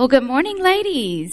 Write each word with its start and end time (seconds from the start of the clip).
Well, 0.00 0.08
good 0.08 0.22
morning, 0.22 0.58
ladies. 0.62 1.30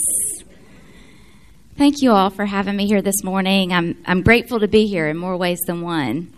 Thank 1.78 2.02
you 2.02 2.12
all 2.12 2.30
for 2.30 2.46
having 2.46 2.76
me 2.76 2.86
here 2.86 3.02
this 3.02 3.24
morning. 3.24 3.72
I'm, 3.72 3.96
I'm 4.06 4.24
grateful 4.24 4.60
to 4.60 4.68
be 4.68 4.88
here 4.88 5.08
in 5.08 5.16
more 5.16 5.38
ways 5.38 5.62
than 5.66 5.80
one. 5.80 6.34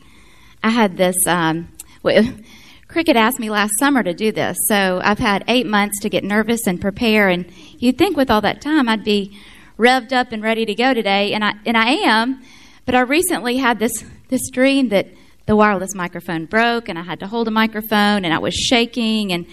I 0.61 0.69
had 0.69 0.95
this, 0.95 1.15
um, 1.25 1.69
well, 2.03 2.23
Cricket 2.87 3.15
asked 3.15 3.39
me 3.39 3.49
last 3.49 3.71
summer 3.79 4.03
to 4.03 4.13
do 4.13 4.31
this, 4.31 4.55
so 4.67 5.01
I've 5.03 5.17
had 5.17 5.43
eight 5.47 5.65
months 5.65 6.01
to 6.01 6.09
get 6.11 6.23
nervous 6.23 6.67
and 6.67 6.79
prepare, 6.79 7.29
and 7.29 7.51
you'd 7.79 7.97
think 7.97 8.15
with 8.15 8.29
all 8.29 8.41
that 8.41 8.61
time 8.61 8.87
I'd 8.87 9.03
be 9.03 9.35
revved 9.79 10.13
up 10.13 10.31
and 10.31 10.43
ready 10.43 10.67
to 10.67 10.75
go 10.75 10.93
today, 10.93 11.33
and 11.33 11.43
I, 11.43 11.53
and 11.65 11.75
I 11.75 11.93
am, 11.93 12.43
but 12.85 12.93
I 12.93 12.99
recently 12.99 13.57
had 13.57 13.79
this, 13.79 14.05
this 14.27 14.51
dream 14.51 14.89
that 14.89 15.07
the 15.47 15.55
wireless 15.55 15.95
microphone 15.95 16.45
broke, 16.45 16.89
and 16.89 16.99
I 16.99 17.01
had 17.01 17.21
to 17.21 17.27
hold 17.27 17.47
a 17.47 17.51
microphone, 17.51 18.23
and 18.23 18.31
I 18.31 18.37
was 18.37 18.53
shaking, 18.53 19.33
and 19.33 19.47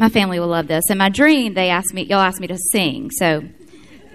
my 0.00 0.08
family 0.08 0.40
will 0.40 0.48
love 0.48 0.66
this. 0.66 0.84
In 0.88 0.96
my 0.96 1.10
dream, 1.10 1.52
they 1.52 1.68
asked 1.68 1.92
me, 1.92 2.04
y'all 2.04 2.20
asked 2.20 2.40
me 2.40 2.46
to 2.46 2.56
sing. 2.72 3.10
So 3.10 3.44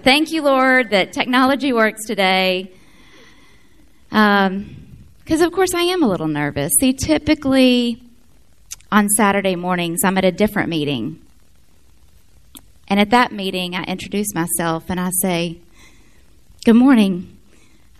thank 0.02 0.32
you, 0.32 0.42
Lord, 0.42 0.90
that 0.90 1.12
technology 1.12 1.72
works 1.72 2.04
today. 2.06 2.72
Because, 4.08 4.50
um, 4.50 5.42
of 5.42 5.52
course, 5.52 5.74
I 5.74 5.82
am 5.82 6.02
a 6.02 6.08
little 6.08 6.26
nervous. 6.26 6.72
See, 6.80 6.92
typically 6.92 8.02
on 8.90 9.08
Saturday 9.10 9.54
mornings, 9.54 10.00
I'm 10.02 10.18
at 10.18 10.24
a 10.24 10.32
different 10.32 10.70
meeting. 10.70 11.20
And 12.88 12.98
at 12.98 13.10
that 13.10 13.30
meeting, 13.30 13.76
I 13.76 13.84
introduce 13.84 14.34
myself 14.34 14.86
and 14.88 14.98
I 14.98 15.10
say, 15.22 15.60
Good 16.64 16.74
morning. 16.74 17.38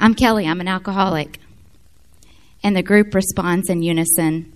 I'm 0.01 0.15
Kelly. 0.15 0.45
I'm 0.49 0.61
an 0.61 0.67
alcoholic. 0.67 1.39
And 2.65 2.75
the 2.75 2.83
group 2.83 3.15
responds 3.15 3.71
in 3.71 3.83
unison 3.83 4.53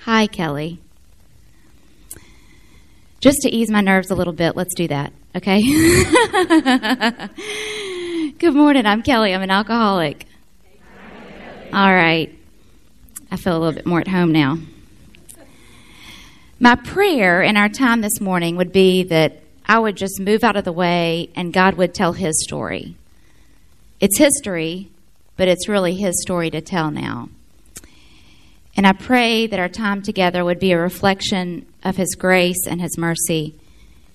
Hi, 0.00 0.26
Kelly. 0.26 0.80
Just 3.20 3.42
to 3.42 3.50
ease 3.50 3.68
my 3.68 3.80
nerves 3.80 4.12
a 4.12 4.14
little 4.14 4.32
bit, 4.32 4.54
let's 4.54 4.76
do 4.76 4.86
that, 4.88 5.12
okay? 5.34 5.60
Good 8.38 8.54
morning. 8.54 8.86
I'm 8.86 9.02
Kelly. 9.02 9.34
I'm 9.34 9.42
an 9.42 9.50
alcoholic. 9.50 10.24
All 11.72 11.92
right. 11.92 12.32
I 13.28 13.36
feel 13.36 13.56
a 13.56 13.58
little 13.58 13.74
bit 13.74 13.86
more 13.86 14.00
at 14.00 14.06
home 14.06 14.30
now. 14.30 14.58
My 16.60 16.76
prayer 16.76 17.42
in 17.42 17.56
our 17.56 17.68
time 17.68 18.02
this 18.02 18.20
morning 18.20 18.56
would 18.56 18.72
be 18.72 19.02
that 19.04 19.40
I 19.66 19.80
would 19.80 19.96
just 19.96 20.20
move 20.20 20.44
out 20.44 20.54
of 20.54 20.64
the 20.64 20.72
way 20.72 21.30
and 21.34 21.52
God 21.52 21.74
would 21.74 21.94
tell 21.94 22.12
His 22.12 22.40
story. 22.44 22.94
It's 23.98 24.16
history, 24.16 24.90
but 25.36 25.48
it's 25.48 25.68
really 25.68 25.96
His 25.96 26.22
story 26.22 26.50
to 26.50 26.60
tell 26.60 26.92
now. 26.92 27.30
And 28.78 28.86
I 28.86 28.92
pray 28.92 29.48
that 29.48 29.58
our 29.58 29.68
time 29.68 30.02
together 30.02 30.44
would 30.44 30.60
be 30.60 30.70
a 30.70 30.78
reflection 30.78 31.66
of 31.82 31.96
His 31.96 32.14
grace 32.14 32.64
and 32.64 32.80
His 32.80 32.96
mercy 32.96 33.56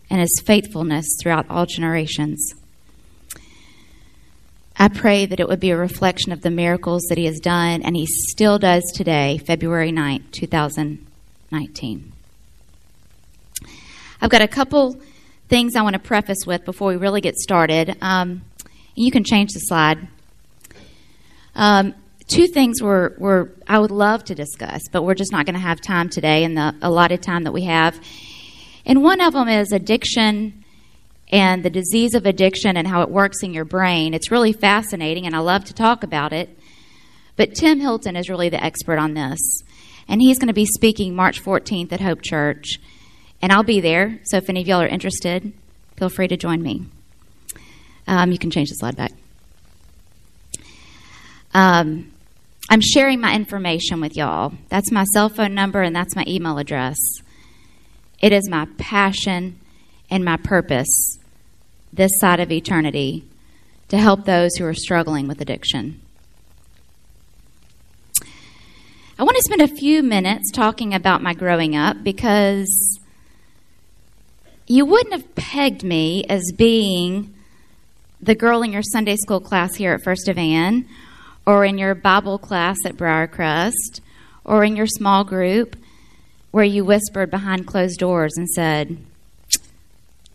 and 0.09 0.21
His 0.21 0.41
faithfulness 0.45 1.05
throughout 1.21 1.45
all 1.49 1.65
generations. 1.65 2.55
I 4.77 4.87
pray 4.87 5.25
that 5.25 5.41
it 5.41 5.49
would 5.49 5.59
be 5.59 5.71
a 5.71 5.77
reflection 5.77 6.31
of 6.31 6.43
the 6.43 6.49
miracles 6.49 7.03
that 7.09 7.17
He 7.17 7.25
has 7.25 7.41
done 7.41 7.81
and 7.81 7.97
He 7.97 8.05
still 8.05 8.57
does 8.57 8.89
today, 8.95 9.37
February 9.45 9.91
9th, 9.91 10.31
2019. 10.31 12.13
I've 14.21 14.29
got 14.29 14.41
a 14.41 14.47
couple 14.47 14.97
things 15.49 15.75
I 15.75 15.81
want 15.81 15.95
to 15.95 15.99
preface 15.99 16.45
with 16.47 16.63
before 16.63 16.87
we 16.87 16.95
really 16.95 17.19
get 17.19 17.35
started. 17.35 17.97
Um, 18.01 18.43
you 18.95 19.11
can 19.11 19.25
change 19.25 19.51
the 19.51 19.59
slide. 19.59 20.07
Um, 21.53 21.95
two 22.27 22.47
things 22.47 22.81
were, 22.81 23.15
were 23.17 23.51
I 23.67 23.79
would 23.79 23.91
love 23.91 24.23
to 24.25 24.35
discuss, 24.35 24.81
but 24.91 25.03
we're 25.03 25.15
just 25.15 25.31
not 25.31 25.45
going 25.45 25.55
to 25.55 25.61
have 25.61 25.81
time 25.81 26.09
today 26.09 26.43
in 26.43 26.55
the 26.55 26.75
allotted 26.81 27.21
time 27.21 27.43
that 27.43 27.51
we 27.51 27.63
have. 27.65 27.99
And 28.85 29.01
one 29.01 29.21
of 29.21 29.33
them 29.33 29.47
is 29.47 29.71
addiction 29.71 30.63
and 31.31 31.63
the 31.63 31.69
disease 31.69 32.13
of 32.13 32.25
addiction 32.25 32.77
and 32.77 32.87
how 32.87 33.01
it 33.01 33.09
works 33.09 33.43
in 33.43 33.53
your 33.53 33.65
brain. 33.65 34.13
It's 34.13 34.29
really 34.29 34.53
fascinating, 34.53 35.25
and 35.25 35.35
I 35.35 35.39
love 35.39 35.65
to 35.65 35.73
talk 35.73 36.03
about 36.03 36.33
it. 36.33 36.55
But 37.35 37.55
Tim 37.55 37.79
Hilton 37.79 38.15
is 38.15 38.29
really 38.29 38.49
the 38.49 38.63
expert 38.63 38.99
on 38.99 39.15
this. 39.15 39.63
And 40.07 40.21
he's 40.21 40.37
going 40.37 40.49
to 40.49 40.53
be 40.53 40.65
speaking 40.65 41.15
March 41.15 41.43
14th 41.43 41.91
at 41.91 42.01
Hope 42.01 42.21
Church. 42.21 42.79
And 43.41 43.51
I'll 43.51 43.63
be 43.63 43.81
there, 43.81 44.19
so 44.23 44.37
if 44.37 44.49
any 44.49 44.61
of 44.61 44.67
y'all 44.67 44.81
are 44.81 44.87
interested, 44.87 45.51
feel 45.97 46.09
free 46.09 46.27
to 46.27 46.37
join 46.37 46.61
me. 46.61 46.85
Um, 48.07 48.31
you 48.31 48.37
can 48.37 48.51
change 48.51 48.69
the 48.69 48.75
slide 48.75 48.95
back. 48.95 49.11
Um, 51.53 52.12
I'm 52.69 52.81
sharing 52.81 53.19
my 53.19 53.35
information 53.35 54.01
with 54.01 54.15
y'all. 54.15 54.53
That's 54.69 54.91
my 54.91 55.03
cell 55.05 55.29
phone 55.29 55.53
number 55.53 55.81
and 55.81 55.95
that's 55.95 56.15
my 56.15 56.23
email 56.27 56.57
address. 56.57 56.97
It 58.21 58.31
is 58.31 58.49
my 58.49 58.67
passion 58.77 59.59
and 60.09 60.23
my 60.23 60.37
purpose 60.37 61.19
this 61.91 62.11
side 62.19 62.39
of 62.39 62.51
eternity 62.51 63.23
to 63.89 63.97
help 63.97 64.25
those 64.25 64.55
who 64.55 64.65
are 64.65 64.73
struggling 64.73 65.27
with 65.27 65.41
addiction. 65.41 66.01
I 69.19 69.23
want 69.23 69.37
to 69.37 69.43
spend 69.43 69.61
a 69.61 69.67
few 69.67 70.01
minutes 70.01 70.51
talking 70.51 70.93
about 70.93 71.21
my 71.21 71.33
growing 71.33 71.75
up 71.75 72.03
because 72.03 72.99
you 74.65 74.85
wouldn't 74.85 75.13
have 75.13 75.35
pegged 75.35 75.83
me 75.83 76.23
as 76.27 76.51
being 76.57 77.33
the 78.21 78.33
girl 78.33 78.63
in 78.63 78.71
your 78.71 78.81
Sunday 78.81 79.15
school 79.17 79.39
class 79.39 79.75
here 79.75 79.93
at 79.93 80.01
First 80.03 80.27
Evan 80.27 80.87
or 81.45 81.65
in 81.65 81.77
your 81.77 81.95
Bible 81.95 82.37
class 82.37 82.77
at 82.85 82.95
Briarcrest, 82.95 83.99
or 84.45 84.63
in 84.63 84.75
your 84.75 84.87
small 84.87 85.23
group 85.23 85.75
where 86.51 86.63
you 86.63 86.85
whispered 86.85 87.31
behind 87.31 87.65
closed 87.65 87.99
doors 87.99 88.37
and 88.37 88.47
said, 88.49 88.97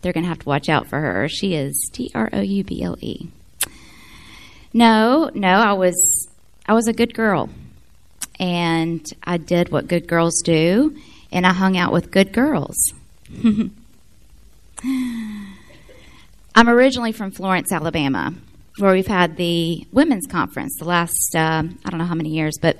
They're 0.01 0.13
going 0.13 0.23
to 0.23 0.29
have 0.29 0.39
to 0.39 0.49
watch 0.49 0.69
out 0.69 0.87
for 0.87 0.99
her. 0.99 1.29
She 1.29 1.55
is 1.55 1.89
T 1.93 2.11
R 2.13 2.29
O 2.33 2.41
U 2.41 2.63
B 2.63 2.83
L 2.83 2.97
E. 3.01 3.29
No, 4.73 5.31
no, 5.33 5.47
I 5.47 5.73
was 5.73 6.27
I 6.67 6.73
was 6.73 6.87
a 6.87 6.93
good 6.93 7.13
girl. 7.13 7.49
And 8.39 9.05
I 9.23 9.37
did 9.37 9.69
what 9.69 9.89
good 9.89 10.07
girls 10.07 10.41
do, 10.43 10.95
and 11.29 11.45
I 11.45 11.51
hung 11.51 11.75
out 11.75 11.91
with 11.91 12.09
good 12.09 12.31
girls. 12.31 12.77
I'm 16.55 16.69
originally 16.69 17.11
from 17.11 17.31
Florence, 17.31 17.73
Alabama 17.73 18.33
where 18.81 18.93
we've 18.93 19.07
had 19.07 19.37
the 19.37 19.85
women's 19.91 20.27
conference 20.27 20.77
the 20.79 20.85
last, 20.85 21.35
uh, 21.35 21.63
I 21.85 21.89
don't 21.89 21.99
know 21.99 22.05
how 22.05 22.15
many 22.15 22.29
years, 22.29 22.57
but 22.61 22.77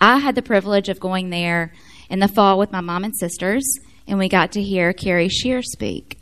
I 0.00 0.18
had 0.18 0.34
the 0.34 0.42
privilege 0.42 0.88
of 0.88 0.98
going 1.00 1.30
there 1.30 1.72
in 2.10 2.18
the 2.18 2.28
fall 2.28 2.58
with 2.58 2.72
my 2.72 2.80
mom 2.80 3.04
and 3.04 3.16
sisters, 3.16 3.64
and 4.06 4.18
we 4.18 4.28
got 4.28 4.52
to 4.52 4.62
hear 4.62 4.92
Carrie 4.92 5.28
Shear 5.28 5.62
speak. 5.62 6.18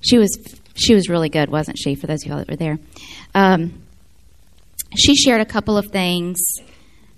She 0.00 0.18
was 0.18 0.38
she 0.74 0.94
was 0.94 1.08
really 1.08 1.28
good, 1.28 1.50
wasn't 1.50 1.78
she? 1.78 1.96
For 1.96 2.06
those 2.06 2.22
of 2.22 2.30
you 2.30 2.36
that 2.36 2.48
were 2.48 2.56
there, 2.56 2.78
um, 3.34 3.82
she 4.96 5.16
shared 5.16 5.40
a 5.40 5.44
couple 5.44 5.76
of 5.76 5.86
things 5.86 6.40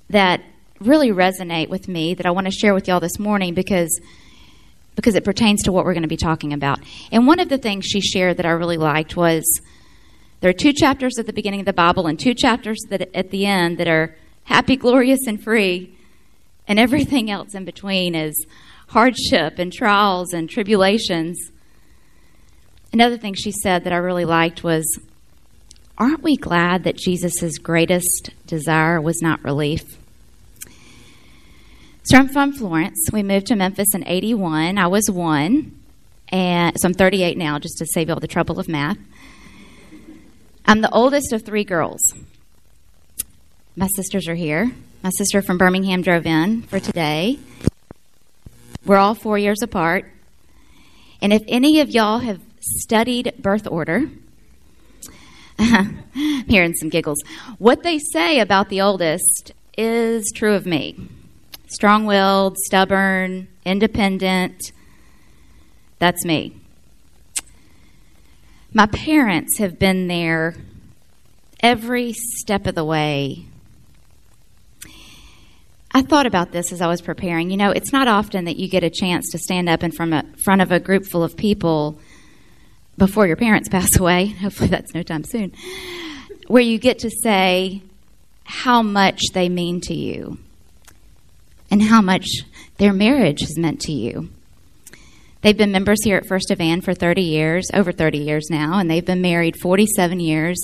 that 0.08 0.42
really 0.80 1.10
resonate 1.10 1.68
with 1.68 1.86
me 1.86 2.14
that 2.14 2.24
I 2.24 2.30
want 2.30 2.46
to 2.46 2.50
share 2.50 2.72
with 2.72 2.88
y'all 2.88 3.00
this 3.00 3.18
morning 3.18 3.54
because 3.54 4.00
because 4.96 5.14
it 5.14 5.24
pertains 5.24 5.62
to 5.64 5.72
what 5.72 5.84
we're 5.84 5.94
going 5.94 6.02
to 6.02 6.08
be 6.08 6.16
talking 6.16 6.52
about. 6.52 6.80
And 7.12 7.26
one 7.26 7.38
of 7.38 7.48
the 7.48 7.58
things 7.58 7.86
she 7.86 8.00
shared 8.00 8.38
that 8.38 8.46
I 8.46 8.50
really 8.50 8.76
liked 8.76 9.16
was 9.16 9.44
there 10.40 10.50
are 10.50 10.54
two 10.54 10.72
chapters 10.72 11.18
at 11.18 11.26
the 11.26 11.32
beginning 11.32 11.60
of 11.60 11.66
the 11.66 11.72
Bible 11.72 12.06
and 12.06 12.18
two 12.18 12.34
chapters 12.34 12.78
that 12.88 13.14
at 13.14 13.30
the 13.30 13.44
end 13.44 13.78
that 13.78 13.88
are 13.88 14.16
happy, 14.44 14.76
glorious, 14.76 15.26
and 15.26 15.42
free, 15.42 15.94
and 16.66 16.78
everything 16.78 17.30
else 17.30 17.54
in 17.54 17.64
between 17.64 18.14
is 18.14 18.46
hardship 18.88 19.58
and 19.58 19.72
trials 19.72 20.32
and 20.32 20.48
tribulations. 20.48 21.38
Another 22.92 23.18
thing 23.18 23.34
she 23.34 23.52
said 23.52 23.84
that 23.84 23.92
I 23.92 23.98
really 23.98 24.24
liked 24.24 24.64
was 24.64 24.86
Aren't 25.98 26.22
we 26.22 26.36
glad 26.36 26.84
that 26.84 26.96
Jesus' 26.96 27.58
greatest 27.58 28.30
desire 28.46 29.02
was 29.02 29.20
not 29.20 29.44
relief? 29.44 29.84
So 32.04 32.16
I'm 32.16 32.28
from 32.28 32.54
Florence. 32.54 33.10
We 33.12 33.22
moved 33.22 33.48
to 33.48 33.56
Memphis 33.56 33.94
in 33.94 34.06
81. 34.06 34.78
I 34.78 34.86
was 34.86 35.10
one, 35.10 35.78
and 36.30 36.74
so 36.80 36.88
I'm 36.88 36.94
38 36.94 37.36
now, 37.36 37.58
just 37.58 37.76
to 37.78 37.86
save 37.86 38.08
you 38.08 38.14
all 38.14 38.20
the 38.20 38.26
trouble 38.26 38.58
of 38.58 38.66
math. 38.66 38.96
I'm 40.70 40.82
the 40.82 40.92
oldest 40.92 41.32
of 41.32 41.42
three 41.42 41.64
girls. 41.64 42.00
My 43.74 43.88
sisters 43.88 44.28
are 44.28 44.36
here. 44.36 44.70
My 45.02 45.10
sister 45.10 45.42
from 45.42 45.58
Birmingham 45.58 46.00
drove 46.00 46.26
in 46.26 46.62
for 46.62 46.78
today. 46.78 47.40
We're 48.86 48.98
all 48.98 49.16
four 49.16 49.36
years 49.36 49.62
apart. 49.62 50.08
And 51.20 51.32
if 51.32 51.42
any 51.48 51.80
of 51.80 51.90
y'all 51.90 52.20
have 52.20 52.40
studied 52.60 53.34
birth 53.36 53.66
order, 53.66 54.10
I'm 55.58 56.04
hearing 56.46 56.74
some 56.74 56.88
giggles. 56.88 57.18
What 57.58 57.82
they 57.82 57.98
say 57.98 58.38
about 58.38 58.68
the 58.68 58.80
oldest 58.80 59.50
is 59.76 60.30
true 60.32 60.54
of 60.54 60.66
me 60.66 61.08
strong 61.66 62.06
willed, 62.06 62.56
stubborn, 62.58 63.48
independent. 63.64 64.70
That's 65.98 66.24
me. 66.24 66.59
My 68.72 68.86
parents 68.86 69.58
have 69.58 69.80
been 69.80 70.06
there 70.06 70.54
every 71.60 72.12
step 72.12 72.68
of 72.68 72.76
the 72.76 72.84
way. 72.84 73.46
I 75.92 76.02
thought 76.02 76.26
about 76.26 76.52
this 76.52 76.70
as 76.70 76.80
I 76.80 76.86
was 76.86 77.00
preparing. 77.00 77.50
You 77.50 77.56
know, 77.56 77.72
it's 77.72 77.92
not 77.92 78.06
often 78.06 78.44
that 78.44 78.58
you 78.58 78.68
get 78.68 78.84
a 78.84 78.90
chance 78.90 79.28
to 79.32 79.38
stand 79.38 79.68
up 79.68 79.82
in 79.82 79.90
front 79.90 80.14
of, 80.14 80.70
a 80.70 80.78
group 80.78 81.04
full 81.06 81.24
of 81.24 81.36
people 81.36 81.98
before 82.96 83.26
your 83.26 83.34
parents 83.34 83.68
pass 83.68 83.88
away. 83.98 84.26
Hopefully, 84.26 84.68
that's 84.68 84.94
no 84.94 85.02
time 85.02 85.24
soon. 85.24 85.52
Where 86.46 86.62
you 86.62 86.78
get 86.78 87.00
to 87.00 87.10
say 87.10 87.82
how 88.44 88.82
much 88.82 89.20
they 89.34 89.48
mean 89.48 89.80
to 89.82 89.94
you 89.94 90.38
and 91.72 91.82
how 91.82 92.00
much 92.00 92.28
their 92.78 92.92
marriage 92.92 93.40
has 93.40 93.58
meant 93.58 93.80
to 93.82 93.92
you. 93.92 94.30
They've 95.42 95.56
been 95.56 95.72
members 95.72 96.04
here 96.04 96.18
at 96.18 96.26
First 96.26 96.50
Evan 96.50 96.82
for 96.82 96.92
30 96.92 97.22
years, 97.22 97.70
over 97.72 97.92
30 97.92 98.18
years 98.18 98.48
now, 98.50 98.78
and 98.78 98.90
they've 98.90 99.04
been 99.04 99.22
married 99.22 99.58
47 99.58 100.20
years. 100.20 100.58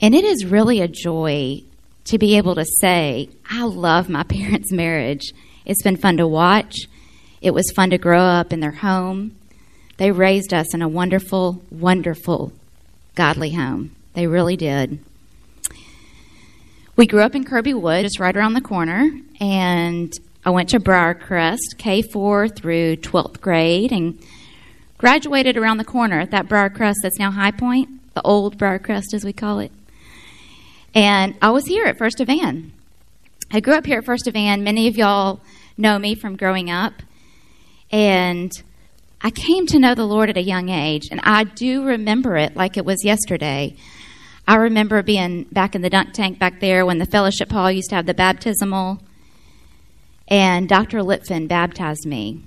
And 0.00 0.14
it 0.14 0.24
is 0.24 0.44
really 0.44 0.80
a 0.80 0.88
joy 0.88 1.62
to 2.04 2.18
be 2.18 2.36
able 2.36 2.56
to 2.56 2.66
say, 2.80 3.30
I 3.48 3.64
love 3.64 4.10
my 4.10 4.22
parents' 4.28 4.70
marriage. 4.70 5.32
It's 5.64 5.82
been 5.82 5.96
fun 5.96 6.18
to 6.18 6.26
watch. 6.26 6.76
It 7.40 7.54
was 7.54 7.70
fun 7.70 7.90
to 7.90 7.98
grow 7.98 8.20
up 8.20 8.52
in 8.52 8.60
their 8.60 8.72
home. 8.72 9.36
They 9.96 10.10
raised 10.10 10.52
us 10.52 10.74
in 10.74 10.82
a 10.82 10.88
wonderful, 10.88 11.62
wonderful, 11.70 12.52
godly 13.14 13.52
home. 13.52 13.94
They 14.12 14.26
really 14.26 14.56
did. 14.56 14.98
We 16.96 17.06
grew 17.06 17.22
up 17.22 17.34
in 17.34 17.44
Kirby 17.44 17.74
Wood, 17.74 18.02
just 18.02 18.20
right 18.20 18.36
around 18.36 18.54
the 18.54 18.60
corner, 18.60 19.10
and 19.40 20.12
I 20.44 20.50
went 20.50 20.68
to 20.70 20.80
Briarcrest, 20.80 21.76
K4 21.76 22.54
through 22.54 22.96
12th 22.96 23.40
grade, 23.40 23.92
and 23.92 24.18
graduated 24.98 25.56
around 25.56 25.78
the 25.78 25.84
corner 25.84 26.20
at 26.20 26.32
that 26.32 26.48
Briarcrest 26.48 26.96
that's 27.02 27.18
now 27.18 27.30
High 27.30 27.50
Point, 27.50 27.88
the 28.14 28.22
old 28.22 28.58
Briarcrest 28.58 29.14
as 29.14 29.24
we 29.24 29.32
call 29.32 29.58
it. 29.60 29.72
And 30.94 31.34
I 31.40 31.50
was 31.50 31.66
here 31.66 31.86
at 31.86 31.96
First 31.96 32.20
of 32.20 32.28
Evan. 32.28 32.72
I 33.50 33.60
grew 33.60 33.74
up 33.74 33.86
here 33.86 33.98
at 33.98 34.04
First 34.04 34.26
of 34.26 34.36
Evan. 34.36 34.62
Many 34.62 34.86
of 34.86 34.96
y'all 34.96 35.40
know 35.78 35.98
me 35.98 36.14
from 36.14 36.36
growing 36.36 36.70
up. 36.70 36.92
And 37.90 38.52
I 39.22 39.30
came 39.30 39.66
to 39.68 39.78
know 39.78 39.94
the 39.94 40.04
Lord 40.04 40.28
at 40.28 40.36
a 40.36 40.42
young 40.42 40.68
age, 40.68 41.08
and 41.10 41.20
I 41.22 41.44
do 41.44 41.84
remember 41.84 42.36
it 42.36 42.54
like 42.54 42.76
it 42.76 42.84
was 42.84 43.02
yesterday. 43.02 43.76
I 44.46 44.56
remember 44.56 45.02
being 45.02 45.44
back 45.44 45.74
in 45.74 45.80
the 45.80 45.88
dunk 45.88 46.12
tank 46.12 46.38
back 46.38 46.60
there 46.60 46.84
when 46.84 46.98
the 46.98 47.06
fellowship 47.06 47.50
hall 47.50 47.70
used 47.70 47.88
to 47.88 47.96
have 47.96 48.04
the 48.04 48.12
baptismal, 48.12 49.00
and 50.34 50.68
Dr. 50.68 50.98
Lipfin 50.98 51.46
baptized 51.46 52.04
me. 52.04 52.42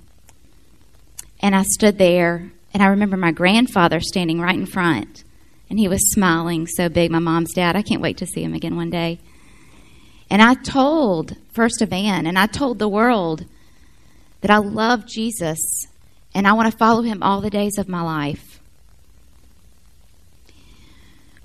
And 1.40 1.56
I 1.56 1.62
stood 1.62 1.96
there, 1.96 2.52
and 2.74 2.82
I 2.82 2.88
remember 2.88 3.16
my 3.16 3.32
grandfather 3.32 3.98
standing 3.98 4.42
right 4.42 4.54
in 4.54 4.66
front 4.66 5.24
and 5.70 5.78
he 5.78 5.88
was 5.88 6.12
smiling 6.12 6.66
so 6.66 6.90
big. 6.90 7.10
My 7.10 7.18
mom's 7.18 7.54
dad, 7.54 7.76
I 7.76 7.82
can't 7.82 8.02
wait 8.02 8.18
to 8.18 8.26
see 8.26 8.42
him 8.42 8.52
again 8.52 8.76
one 8.76 8.90
day. 8.90 9.18
And 10.28 10.42
I 10.42 10.52
told 10.52 11.36
First 11.52 11.80
of 11.80 11.90
Evan, 11.90 12.26
and 12.26 12.38
I 12.38 12.46
told 12.46 12.78
the 12.78 12.88
world 12.90 13.46
that 14.42 14.50
I 14.50 14.58
love 14.58 15.06
Jesus 15.06 15.58
and 16.34 16.46
I 16.46 16.52
want 16.52 16.70
to 16.70 16.76
follow 16.76 17.00
him 17.00 17.22
all 17.22 17.40
the 17.40 17.48
days 17.48 17.78
of 17.78 17.88
my 17.88 18.02
life. 18.02 18.60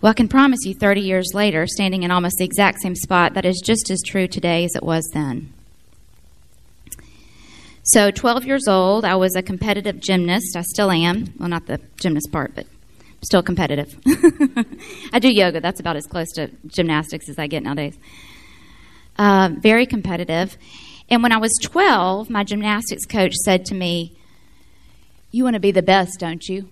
Well, 0.02 0.12
I 0.12 0.14
can 0.14 0.28
promise 0.28 0.66
you 0.66 0.74
30 0.74 1.00
years 1.00 1.32
later, 1.34 1.66
standing 1.68 2.04
in 2.04 2.12
almost 2.12 2.36
the 2.38 2.44
exact 2.44 2.82
same 2.82 2.96
spot, 2.96 3.34
that 3.34 3.46
is 3.46 3.62
just 3.64 3.90
as 3.90 4.02
true 4.06 4.28
today 4.28 4.66
as 4.66 4.76
it 4.76 4.84
was 4.84 5.10
then. 5.14 5.54
So, 7.86 8.12
12 8.12 8.46
years 8.46 8.68
old, 8.68 9.04
I 9.04 9.16
was 9.16 9.36
a 9.36 9.42
competitive 9.42 10.00
gymnast. 10.00 10.56
I 10.56 10.62
still 10.62 10.90
am. 10.90 11.34
Well, 11.38 11.50
not 11.50 11.66
the 11.66 11.82
gymnast 11.98 12.32
part, 12.32 12.56
but 12.56 12.66
still 13.22 13.44
competitive. 13.44 13.94
I 15.14 15.20
do 15.20 15.30
yoga. 15.30 15.60
That's 15.60 15.82
about 15.82 15.98
as 15.98 16.08
close 16.08 16.32
to 16.36 16.50
gymnastics 16.66 17.28
as 17.28 17.38
I 17.38 17.48
get 17.48 17.62
nowadays. 17.62 17.98
Uh, 19.18 19.50
very 19.60 19.86
competitive. 19.86 20.58
And 21.10 21.22
when 21.22 21.34
I 21.34 21.38
was 21.38 21.52
12, 21.62 22.30
my 22.30 22.46
gymnastics 22.46 23.06
coach 23.06 23.34
said 23.34 23.66
to 23.66 23.76
me, 23.76 24.16
You 25.32 25.44
want 25.44 25.56
to 25.56 25.60
be 25.60 25.72
the 25.72 25.82
best, 25.82 26.22
don't 26.22 26.48
you? 26.48 26.70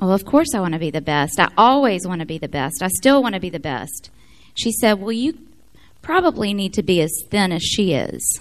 Well, 0.00 0.12
of 0.12 0.24
course 0.24 0.54
I 0.54 0.60
want 0.60 0.72
to 0.72 0.80
be 0.80 0.90
the 0.90 1.02
best. 1.02 1.38
I 1.38 1.50
always 1.58 2.06
want 2.06 2.20
to 2.20 2.26
be 2.26 2.38
the 2.38 2.48
best. 2.48 2.82
I 2.82 2.88
still 2.88 3.22
want 3.22 3.34
to 3.34 3.40
be 3.40 3.50
the 3.50 3.60
best. 3.60 4.08
She 4.54 4.72
said, 4.72 4.94
Well, 4.94 5.12
you 5.12 5.38
probably 6.00 6.54
need 6.54 6.72
to 6.74 6.82
be 6.82 7.02
as 7.02 7.12
thin 7.30 7.52
as 7.52 7.62
she 7.62 7.92
is. 7.92 8.40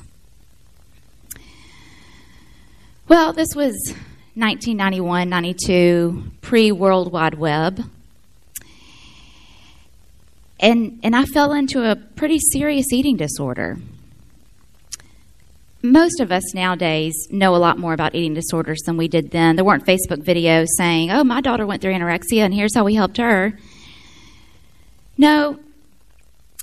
Well, 3.07 3.33
this 3.33 3.49
was 3.55 3.93
1991, 4.33 5.29
92, 5.29 6.23
pre 6.41 6.71
World 6.71 7.11
Wide 7.11 7.35
Web. 7.35 7.81
And, 10.59 10.99
and 11.03 11.15
I 11.15 11.25
fell 11.25 11.53
into 11.53 11.83
a 11.83 11.95
pretty 11.95 12.39
serious 12.39 12.91
eating 12.91 13.15
disorder. 13.15 13.77
Most 15.83 16.19
of 16.19 16.31
us 16.31 16.55
nowadays 16.55 17.13
know 17.29 17.55
a 17.55 17.57
lot 17.57 17.77
more 17.77 17.93
about 17.93 18.15
eating 18.15 18.33
disorders 18.33 18.81
than 18.87 18.97
we 18.97 19.07
did 19.07 19.29
then. 19.29 19.55
There 19.55 19.63
weren't 19.63 19.85
Facebook 19.85 20.23
videos 20.23 20.65
saying, 20.75 21.11
oh, 21.11 21.23
my 21.23 21.41
daughter 21.41 21.67
went 21.67 21.83
through 21.83 21.93
anorexia 21.93 22.39
and 22.39 22.55
here's 22.55 22.73
how 22.73 22.85
we 22.85 22.95
helped 22.95 23.17
her. 23.17 23.55
No, 25.15 25.59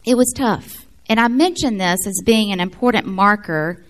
it 0.04 0.16
was 0.16 0.32
tough. 0.36 0.86
And 1.08 1.20
I 1.20 1.28
mention 1.28 1.78
this 1.78 2.04
as 2.04 2.20
being 2.24 2.50
an 2.50 2.58
important 2.58 3.06
marker 3.06 3.84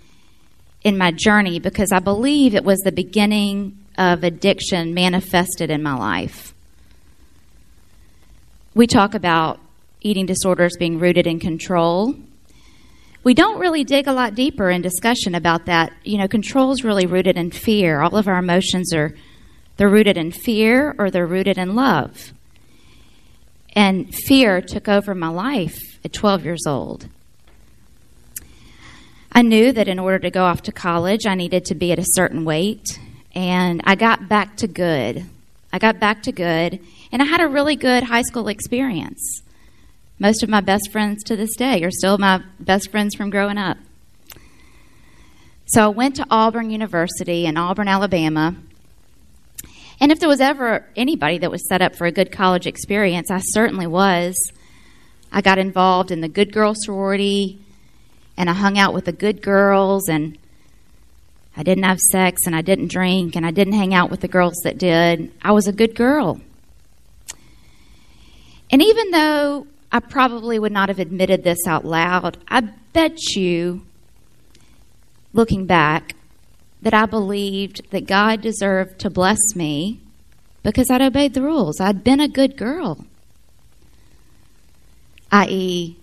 in 0.85 0.99
my 0.99 1.13
journey 1.13 1.59
because 1.59 1.93
I 1.93 1.99
believe 2.01 2.55
it 2.55 2.65
was 2.65 2.81
the 2.81 2.93
beginning 2.93 3.79
of 3.97 4.25
addiction 4.25 4.95
manifested 4.95 5.71
in 5.71 5.83
my 5.83 5.95
life. 5.95 6.55
We 8.75 8.87
talk 8.87 9.15
about 9.15 9.61
eating 10.01 10.27
disorders 10.27 10.77
being 10.79 10.99
rooted 10.99 11.27
in 11.27 11.39
control. 11.39 12.15
We 13.23 13.35
don't 13.35 13.61
really 13.61 13.85
dig 13.85 14.09
a 14.09 14.13
lot 14.13 14.35
deeper 14.35 14.71
in 14.71 14.83
discussion 14.83 15.35
about 15.35 15.67
that. 15.67 15.93
You 16.05 16.19
know, 16.19 16.27
control 16.27 16.73
is 16.73 16.83
really 16.83 17.07
rooted 17.07 17.37
in 17.37 17.51
fear. 17.51 18.01
All 18.01 18.17
of 18.17 18.27
our 18.27 18.39
emotions 18.39 18.93
are 18.93 19.15
they're 19.77 19.89
rooted 19.89 20.17
in 20.17 20.33
fear 20.33 20.95
or 20.99 21.11
they're 21.11 21.27
rooted 21.27 21.59
in 21.59 21.75
love. 21.75 22.33
And 23.75 24.15
fear 24.15 24.61
took 24.61 24.89
over 24.89 25.15
my 25.15 25.29
life 25.29 25.79
at 26.05 26.13
12 26.13 26.45
years 26.45 26.67
old. 26.67 27.09
I 29.35 29.41
knew 29.41 29.73
that 29.73 29.89
in 29.89 29.99
order 29.99 30.19
to 30.19 30.31
go 30.31 30.45
off 30.45 30.63
to 30.65 30.73
college, 30.73 31.25
I 31.25 31.35
needed 31.35 31.65
to 31.67 31.75
be 31.75 31.91
at 31.91 31.99
a 31.99 32.05
certain 32.05 32.45
weight, 32.45 32.99
and 33.35 33.81
I 33.85 33.95
got 33.95 34.29
back 34.29 34.59
to 34.59 34.67
good. 34.69 35.25
I 35.73 35.79
got 35.79 35.99
back 35.99 36.23
to 36.25 36.33
good, 36.33 36.79
and 37.11 37.23
I 37.23 37.25
had 37.25 37.41
a 37.41 37.49
really 37.49 37.75
good 37.75 38.03
high 38.03 38.23
school 38.23 38.49
experience. 38.49 39.43
Most 40.19 40.43
of 40.43 40.51
my 40.51 40.61
best 40.61 40.93
friends 40.93 41.25
to 41.25 41.37
this 41.37 41.57
day 41.57 41.83
are 41.83 41.91
still 41.91 42.19
my 42.19 42.43
best 42.61 42.91
friends 42.91 43.15
from 43.15 43.31
growing 43.31 43.57
up. 43.57 43.79
So 45.65 45.87
I 45.87 45.89
went 45.89 46.17
to 46.17 46.27
Auburn 46.31 46.69
University 46.69 47.47
in 47.47 47.57
Auburn, 47.57 47.89
Alabama. 47.89 48.55
And 49.99 50.13
if 50.13 50.21
there 50.21 50.29
was 50.29 50.43
ever 50.43 50.85
anybody 50.95 51.39
that 51.39 51.51
was 51.51 51.67
set 51.69 51.81
up 51.81 51.97
for 51.97 52.07
a 52.07 52.13
good 52.13 52.31
college 52.31 52.67
experience, 52.67 53.31
I 53.31 53.39
certainly 53.39 53.87
was. 53.87 54.35
I 55.33 55.41
got 55.41 55.57
involved 55.59 56.11
in 56.11 56.21
the 56.21 56.29
Good 56.29 56.53
Girl 56.53 56.75
sorority, 56.77 57.59
and 58.37 58.49
I 58.51 58.55
hung 58.55 58.79
out 58.79 58.95
with 58.95 59.05
the 59.05 59.13
good 59.13 59.43
girls 59.43 60.09
and 60.09 60.39
I 61.57 61.63
didn't 61.63 61.85
have 61.85 62.01
sex 62.01 62.43
and 62.47 62.57
I 62.57 62.63
didn't 62.63 62.91
drink 62.91 63.37
and 63.37 63.45
I 63.45 63.51
didn't 63.51 63.75
hang 63.75 63.95
out 63.95 64.11
with 64.11 64.21
the 64.21 64.29
girls 64.29 64.55
that 64.65 64.79
did. 64.79 65.33
I 65.43 65.53
was 65.53 65.69
a 65.69 65.73
good 65.73 65.95
girl. 65.95 66.41
And 68.71 68.81
even 68.81 69.11
though 69.11 69.67
I 69.91 70.01
probably 70.01 70.59
would 70.59 70.73
not 70.73 70.89
have 70.89 70.99
admitted 70.99 71.45
this 71.45 71.67
out 71.67 71.85
loud, 71.85 72.39
I 72.49 72.63
bet 72.93 73.37
you, 73.37 73.83
looking 75.35 75.67
back, 75.67 76.15
that 76.81 76.95
I 76.95 77.07
believed 77.07 77.91
that 77.91 78.07
God 78.07 78.41
deserved 78.41 78.99
to 79.01 79.11
bless 79.11 79.55
me 79.55 80.01
because 80.63 80.91
I'd 80.91 81.03
obeyed 81.03 81.35
the 81.35 81.43
rules. 81.43 81.81
I'd 81.81 82.03
been 82.03 82.21
a 82.21 82.29
good 82.29 82.57
girl, 82.57 83.05
i.e., 85.31 85.97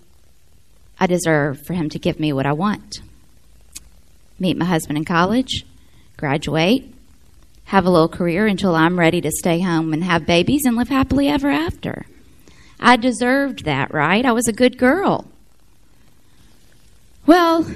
I 1.00 1.06
deserve 1.06 1.66
for 1.66 1.72
him 1.72 1.88
to 1.88 1.98
give 1.98 2.20
me 2.20 2.32
what 2.34 2.44
I 2.44 2.52
want. 2.52 3.00
Meet 4.38 4.58
my 4.58 4.66
husband 4.66 4.98
in 4.98 5.06
college, 5.06 5.64
graduate, 6.18 6.84
have 7.64 7.86
a 7.86 7.90
little 7.90 8.08
career 8.08 8.46
until 8.46 8.74
I'm 8.74 8.98
ready 8.98 9.22
to 9.22 9.30
stay 9.30 9.60
home 9.60 9.94
and 9.94 10.04
have 10.04 10.26
babies 10.26 10.66
and 10.66 10.76
live 10.76 10.88
happily 10.88 11.28
ever 11.28 11.48
after. 11.48 12.04
I 12.78 12.96
deserved 12.96 13.64
that, 13.64 13.94
right? 13.94 14.26
I 14.26 14.32
was 14.32 14.46
a 14.46 14.52
good 14.52 14.76
girl. 14.76 15.26
Well, 17.26 17.66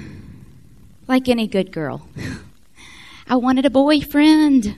like 1.07 1.27
any 1.27 1.47
good 1.47 1.71
girl, 1.71 2.07
I 3.27 3.37
wanted 3.37 3.65
a 3.65 3.69
boyfriend. 3.69 4.75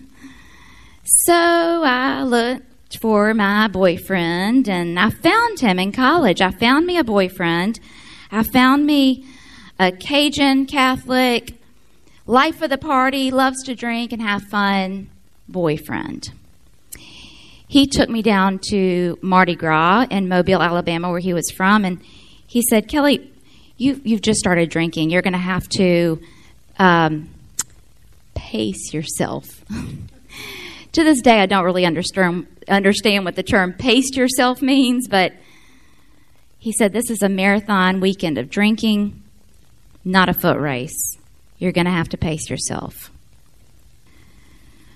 So 1.03 1.33
I 1.33 2.23
looked 2.23 2.99
for 3.01 3.33
my 3.33 3.67
boyfriend 3.67 4.69
and 4.69 4.99
I 4.99 5.09
found 5.09 5.59
him 5.59 5.79
in 5.79 5.91
college. 5.91 6.41
I 6.41 6.51
found 6.51 6.85
me 6.85 6.97
a 6.97 7.03
boyfriend 7.03 7.79
I 8.31 8.43
found 8.43 8.85
me 8.85 9.25
a 9.79 9.91
Cajun 9.91 10.65
Catholic, 10.65 11.53
life 12.25 12.61
of 12.61 12.69
the 12.69 12.77
party, 12.77 13.31
loves 13.31 13.63
to 13.63 13.75
drink 13.75 14.11
and 14.11 14.21
have 14.21 14.43
fun 14.43 15.09
boyfriend. 15.47 16.31
He 17.67 17.85
took 17.85 18.09
me 18.09 18.21
down 18.21 18.59
to 18.69 19.17
Mardi 19.21 19.55
Gras 19.55 20.07
in 20.09 20.29
Mobile, 20.29 20.61
Alabama, 20.61 21.09
where 21.09 21.19
he 21.19 21.33
was 21.33 21.51
from, 21.51 21.83
and 21.83 22.01
he 22.47 22.61
said, 22.61 22.87
Kelly, 22.87 23.31
you, 23.77 24.01
you've 24.03 24.21
just 24.21 24.39
started 24.39 24.69
drinking. 24.69 25.09
You're 25.09 25.21
going 25.21 25.33
to 25.33 25.39
have 25.39 25.67
to 25.69 26.19
um, 26.79 27.29
pace 28.35 28.93
yourself. 28.93 29.63
to 30.93 31.03
this 31.03 31.21
day, 31.21 31.41
I 31.41 31.45
don't 31.45 31.65
really 31.65 31.85
understand, 31.85 32.47
understand 32.67 33.25
what 33.25 33.35
the 33.35 33.43
term 33.43 33.73
pace 33.73 34.15
yourself 34.15 34.61
means, 34.61 35.07
but 35.07 35.33
he 36.67 36.73
said 36.73 36.91
this 36.91 37.09
is 37.09 37.21
a 37.21 37.29
marathon 37.29 38.01
weekend 38.01 38.37
of 38.37 38.49
drinking, 38.49 39.23
not 40.03 40.27
a 40.27 40.33
foot 40.33 40.59
race. 40.59 41.17
You're 41.59 41.71
going 41.71 41.85
to 41.85 41.93
have 41.93 42.09
to 42.09 42.17
pace 42.17 42.49
yourself. 42.49 43.09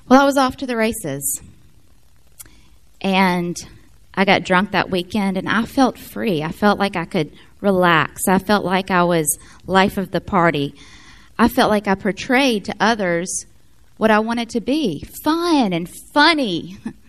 Well, 0.09 0.21
I 0.21 0.25
was 0.25 0.35
off 0.35 0.57
to 0.57 0.67
the 0.67 0.75
races. 0.75 1.41
And 2.99 3.55
I 4.13 4.25
got 4.25 4.43
drunk 4.43 4.71
that 4.71 4.89
weekend 4.89 5.37
and 5.37 5.47
I 5.47 5.63
felt 5.63 5.97
free. 5.97 6.43
I 6.43 6.51
felt 6.51 6.77
like 6.77 6.97
I 6.97 7.05
could 7.05 7.31
relax. 7.61 8.27
I 8.27 8.37
felt 8.37 8.65
like 8.65 8.91
I 8.91 9.03
was 9.05 9.39
life 9.65 9.97
of 9.97 10.11
the 10.11 10.19
party. 10.19 10.75
I 11.39 11.47
felt 11.47 11.71
like 11.71 11.87
I 11.87 11.95
portrayed 11.95 12.65
to 12.65 12.75
others 12.81 13.45
what 13.95 14.11
I 14.11 14.19
wanted 14.19 14.49
to 14.49 14.59
be 14.59 15.05
fun 15.23 15.71
and 15.71 15.89
funny. 16.13 16.79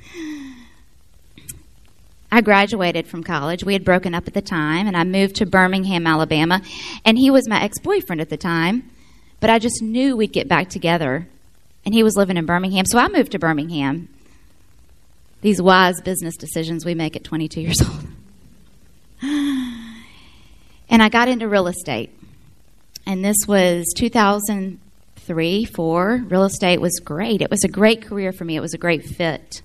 I 2.33 2.41
graduated 2.41 3.07
from 3.07 3.23
college. 3.23 3.63
We 3.63 3.75
had 3.75 3.85
broken 3.85 4.15
up 4.15 4.27
at 4.27 4.33
the 4.33 4.41
time, 4.41 4.87
and 4.87 4.97
I 4.97 5.05
moved 5.05 5.37
to 5.37 5.47
Birmingham, 5.47 6.07
Alabama. 6.07 6.63
And 7.05 7.19
he 7.19 7.31
was 7.31 7.47
my 7.47 7.63
ex 7.63 7.79
boyfriend 7.79 8.23
at 8.23 8.31
the 8.31 8.39
time, 8.39 8.91
but 9.39 9.51
I 9.51 9.59
just 9.59 9.83
knew 9.83 10.17
we'd 10.17 10.33
get 10.33 10.49
back 10.49 10.71
together. 10.71 11.29
And 11.85 11.95
he 11.95 12.03
was 12.03 12.17
living 12.17 12.39
in 12.39 12.47
Birmingham, 12.47 12.87
so 12.87 12.99
I 12.99 13.09
moved 13.09 13.33
to 13.33 13.39
Birmingham 13.39 14.09
these 15.43 15.61
wise 15.61 16.01
business 16.01 16.37
decisions 16.37 16.87
we 16.87 16.95
make 16.95 17.17
at 17.17 17.25
22 17.25 17.61
years 17.61 17.83
old. 17.83 18.07
and 20.89 21.03
I 21.03 21.09
got 21.11 21.29
into 21.29 21.49
real 21.49 21.67
estate. 21.67 22.11
And 23.05 23.25
this 23.25 23.37
was 23.47 23.85
2003, 23.97 25.65
4. 25.65 26.25
Real 26.29 26.45
estate 26.45 26.81
was 26.81 26.99
great. 27.01 27.43
It 27.43 27.51
was 27.51 27.65
a 27.65 27.69
great 27.69 28.03
career 28.03 28.33
for 28.33 28.45
me. 28.45 28.57
It 28.57 28.61
was 28.61 28.73
a 28.73 28.79
great 28.79 29.05
fit. 29.05 29.63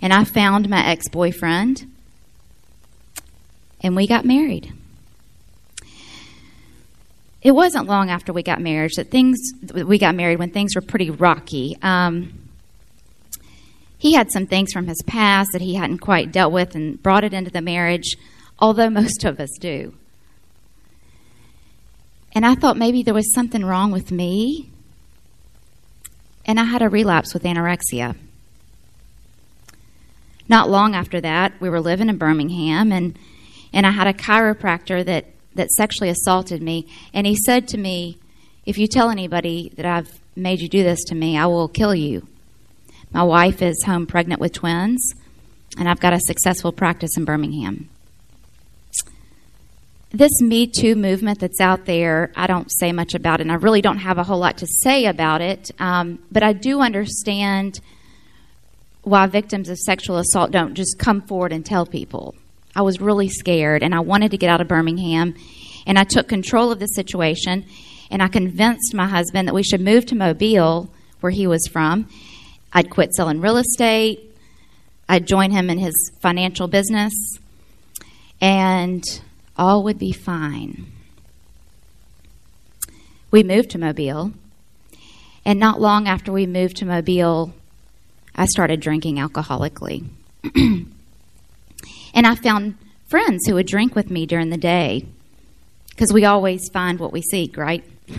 And 0.00 0.12
I 0.12 0.24
found 0.24 0.68
my 0.68 0.86
ex-boyfriend 0.86 1.90
and 3.80 3.96
we 3.96 4.06
got 4.06 4.24
married. 4.24 4.72
It 7.42 7.52
wasn't 7.52 7.86
long 7.86 8.10
after 8.10 8.32
we 8.32 8.42
got 8.42 8.60
married 8.60 8.92
that 8.96 9.10
things 9.10 9.38
we 9.72 9.98
got 9.98 10.14
married 10.14 10.38
when 10.38 10.50
things 10.50 10.74
were 10.74 10.80
pretty 10.80 11.10
rocky. 11.10 11.76
Um, 11.80 12.46
he 13.98 14.14
had 14.14 14.30
some 14.32 14.46
things 14.46 14.72
from 14.72 14.86
his 14.86 15.02
past 15.06 15.50
that 15.52 15.62
he 15.62 15.74
hadn't 15.74 15.98
quite 15.98 16.32
dealt 16.32 16.52
with 16.52 16.74
and 16.74 17.00
brought 17.02 17.24
it 17.24 17.32
into 17.32 17.50
the 17.50 17.60
marriage, 17.60 18.16
although 18.58 18.90
most 18.90 19.24
of 19.24 19.38
us 19.38 19.50
do. 19.60 19.94
And 22.32 22.44
I 22.44 22.54
thought 22.54 22.76
maybe 22.76 23.02
there 23.02 23.14
was 23.14 23.32
something 23.32 23.64
wrong 23.64 23.92
with 23.92 24.10
me. 24.10 24.70
And 26.44 26.60
I 26.60 26.64
had 26.64 26.82
a 26.82 26.88
relapse 26.88 27.32
with 27.32 27.44
anorexia. 27.44 28.16
Not 30.48 30.70
long 30.70 30.94
after 30.94 31.20
that, 31.20 31.60
we 31.60 31.68
were 31.68 31.80
living 31.80 32.08
in 32.08 32.18
Birmingham, 32.18 32.92
and, 32.92 33.18
and 33.72 33.86
I 33.86 33.90
had 33.90 34.06
a 34.06 34.12
chiropractor 34.12 35.04
that, 35.04 35.26
that 35.54 35.70
sexually 35.70 36.10
assaulted 36.10 36.62
me. 36.62 36.86
And 37.12 37.26
he 37.26 37.36
said 37.36 37.68
to 37.68 37.78
me, 37.78 38.18
If 38.64 38.78
you 38.78 38.86
tell 38.86 39.10
anybody 39.10 39.72
that 39.76 39.86
I've 39.86 40.20
made 40.36 40.60
you 40.60 40.68
do 40.68 40.82
this 40.82 41.02
to 41.04 41.14
me, 41.14 41.36
I 41.36 41.46
will 41.46 41.68
kill 41.68 41.94
you. 41.94 42.26
My 43.12 43.22
wife 43.22 43.62
is 43.62 43.82
home 43.84 44.06
pregnant 44.06 44.40
with 44.40 44.52
twins, 44.52 45.14
and 45.78 45.88
I've 45.88 46.00
got 46.00 46.12
a 46.12 46.20
successful 46.20 46.72
practice 46.72 47.16
in 47.16 47.24
Birmingham. 47.24 47.88
This 50.10 50.40
Me 50.40 50.66
Too 50.66 50.94
movement 50.94 51.40
that's 51.40 51.60
out 51.60 51.84
there, 51.84 52.32
I 52.36 52.46
don't 52.46 52.70
say 52.70 52.92
much 52.92 53.14
about 53.14 53.40
it, 53.40 53.42
and 53.42 53.52
I 53.52 53.56
really 53.56 53.82
don't 53.82 53.98
have 53.98 54.18
a 54.18 54.24
whole 54.24 54.38
lot 54.38 54.58
to 54.58 54.66
say 54.66 55.06
about 55.06 55.40
it, 55.40 55.70
um, 55.78 56.20
but 56.30 56.42
I 56.42 56.52
do 56.52 56.80
understand 56.80 57.80
why 59.06 59.24
victims 59.28 59.68
of 59.68 59.78
sexual 59.78 60.18
assault 60.18 60.50
don't 60.50 60.74
just 60.74 60.98
come 60.98 61.20
forward 61.20 61.52
and 61.52 61.64
tell 61.64 61.86
people. 61.86 62.34
I 62.74 62.82
was 62.82 63.00
really 63.00 63.28
scared, 63.28 63.84
and 63.84 63.94
I 63.94 64.00
wanted 64.00 64.32
to 64.32 64.36
get 64.36 64.50
out 64.50 64.60
of 64.60 64.66
Birmingham, 64.66 65.36
and 65.86 65.96
I 65.96 66.02
took 66.02 66.26
control 66.26 66.72
of 66.72 66.80
the 66.80 66.88
situation, 66.88 67.64
and 68.10 68.20
I 68.20 68.26
convinced 68.26 68.94
my 68.94 69.06
husband 69.06 69.46
that 69.46 69.54
we 69.54 69.62
should 69.62 69.80
move 69.80 70.06
to 70.06 70.16
Mobile, 70.16 70.90
where 71.20 71.30
he 71.30 71.46
was 71.46 71.68
from, 71.68 72.08
I'd 72.72 72.90
quit 72.90 73.14
selling 73.14 73.40
real 73.40 73.58
estate. 73.58 74.36
I'd 75.08 75.28
join 75.28 75.52
him 75.52 75.70
in 75.70 75.78
his 75.78 76.10
financial 76.20 76.66
business, 76.66 77.12
and 78.40 79.04
all 79.56 79.84
would 79.84 80.00
be 80.00 80.10
fine. 80.10 80.90
We 83.30 83.44
moved 83.44 83.70
to 83.70 83.78
Mobile, 83.78 84.32
and 85.44 85.60
not 85.60 85.80
long 85.80 86.08
after 86.08 86.32
we 86.32 86.44
moved 86.44 86.78
to 86.78 86.86
Mobile, 86.86 87.54
I 88.36 88.44
started 88.46 88.80
drinking 88.80 89.16
alcoholically. 89.16 90.04
and 90.54 90.86
I 92.14 92.34
found 92.34 92.76
friends 93.08 93.46
who 93.46 93.54
would 93.54 93.66
drink 93.66 93.94
with 93.94 94.10
me 94.10 94.26
during 94.26 94.50
the 94.50 94.58
day 94.58 95.06
because 95.88 96.12
we 96.12 96.26
always 96.26 96.68
find 96.68 97.00
what 97.00 97.12
we 97.12 97.22
seek, 97.22 97.56
right? 97.56 97.82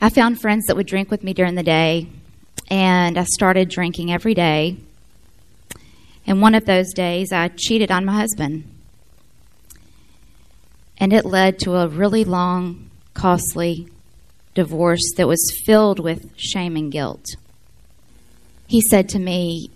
I 0.00 0.08
found 0.08 0.40
friends 0.40 0.64
that 0.66 0.76
would 0.76 0.86
drink 0.86 1.10
with 1.10 1.22
me 1.22 1.34
during 1.34 1.56
the 1.56 1.62
day, 1.62 2.06
and 2.70 3.18
I 3.18 3.24
started 3.24 3.68
drinking 3.68 4.10
every 4.10 4.32
day. 4.32 4.78
And 6.26 6.40
one 6.40 6.54
of 6.54 6.64
those 6.64 6.94
days, 6.94 7.32
I 7.32 7.48
cheated 7.48 7.90
on 7.90 8.06
my 8.06 8.14
husband. 8.14 8.64
And 10.96 11.12
it 11.12 11.26
led 11.26 11.58
to 11.60 11.76
a 11.76 11.88
really 11.88 12.24
long, 12.24 12.88
costly 13.12 13.88
divorce 14.54 15.12
that 15.18 15.28
was 15.28 15.60
filled 15.66 15.98
with 15.98 16.30
shame 16.36 16.76
and 16.76 16.90
guilt. 16.90 17.26
He 18.70 18.80
said 18.80 19.08
to 19.08 19.18
me, 19.18 19.68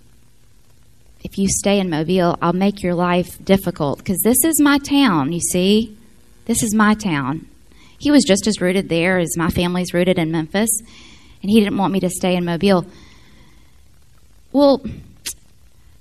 If 1.24 1.36
you 1.36 1.48
stay 1.48 1.80
in 1.80 1.90
Mobile, 1.90 2.38
I'll 2.40 2.52
make 2.52 2.80
your 2.80 2.94
life 2.94 3.44
difficult 3.44 3.98
because 3.98 4.20
this 4.22 4.44
is 4.44 4.60
my 4.60 4.78
town, 4.78 5.32
you 5.32 5.40
see? 5.40 5.98
This 6.44 6.62
is 6.62 6.76
my 6.76 6.94
town. 6.94 7.48
He 7.98 8.12
was 8.12 8.22
just 8.22 8.46
as 8.46 8.60
rooted 8.60 8.88
there 8.88 9.18
as 9.18 9.36
my 9.36 9.48
family's 9.48 9.92
rooted 9.92 10.16
in 10.16 10.30
Memphis, 10.30 10.70
and 11.42 11.50
he 11.50 11.58
didn't 11.58 11.76
want 11.76 11.92
me 11.92 11.98
to 11.98 12.08
stay 12.08 12.36
in 12.36 12.44
Mobile. 12.44 12.86
Well, 14.52 14.80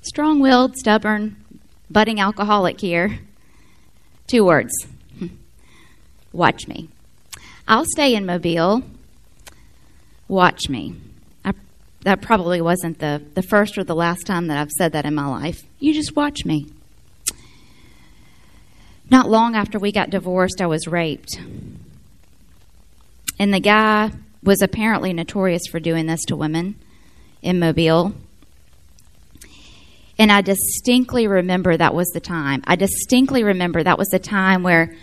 strong 0.03 0.39
willed, 0.39 0.77
stubborn, 0.77 1.35
budding 1.89 2.19
alcoholic 2.19 2.79
here. 2.79 3.21
Two 4.27 4.45
words 4.45 4.71
watch 6.31 6.67
me. 6.67 6.89
I'll 7.67 7.85
stay 7.85 8.13
in 8.13 8.27
Mobile. 8.27 8.83
Watch 10.27 10.69
me. 10.69 10.95
That 12.03 12.22
probably 12.22 12.62
wasn't 12.62 13.00
the, 13.00 13.22
the 13.33 13.41
first 13.41 13.77
or 13.77 13.83
the 13.83 13.95
last 13.95 14.25
time 14.25 14.48
that 14.48 14.57
I've 14.57 14.72
said 14.72 14.91
that 14.91 15.05
in 15.05 15.15
my 15.15 15.25
life. 15.25 15.62
You 15.79 15.93
just 15.93 16.15
watch 16.15 16.45
me. 16.45 16.67
Not 19.10 19.29
long 19.29 19.55
after 19.55 19.79
we 19.79 19.91
got 19.91 20.10
divorced, 20.10 20.62
I 20.62 20.67
was 20.67 20.88
raped. 20.88 21.39
And 23.39 23.53
the 23.53 23.60
guy 23.60 24.12
was 24.43 24.62
apparently 24.62 25.13
notorious 25.13 25.63
for 25.69 25.79
doing 25.79 26.05
this 26.05 26.25
to 26.25 26.36
women 26.36 26.75
in 27.41 27.60
Mobile. 27.60 28.13
And 30.17 30.31
I 30.31 30.41
distinctly 30.41 31.27
remember 31.27 31.75
that 31.75 31.93
was 31.93 32.10
the 32.10 32.19
time. 32.19 32.63
I 32.67 32.75
distinctly 32.75 33.43
remember 33.43 33.81
that 33.81 33.98
was 33.98 34.10
the 34.10 34.19
time 34.19 34.63
where 34.63 34.93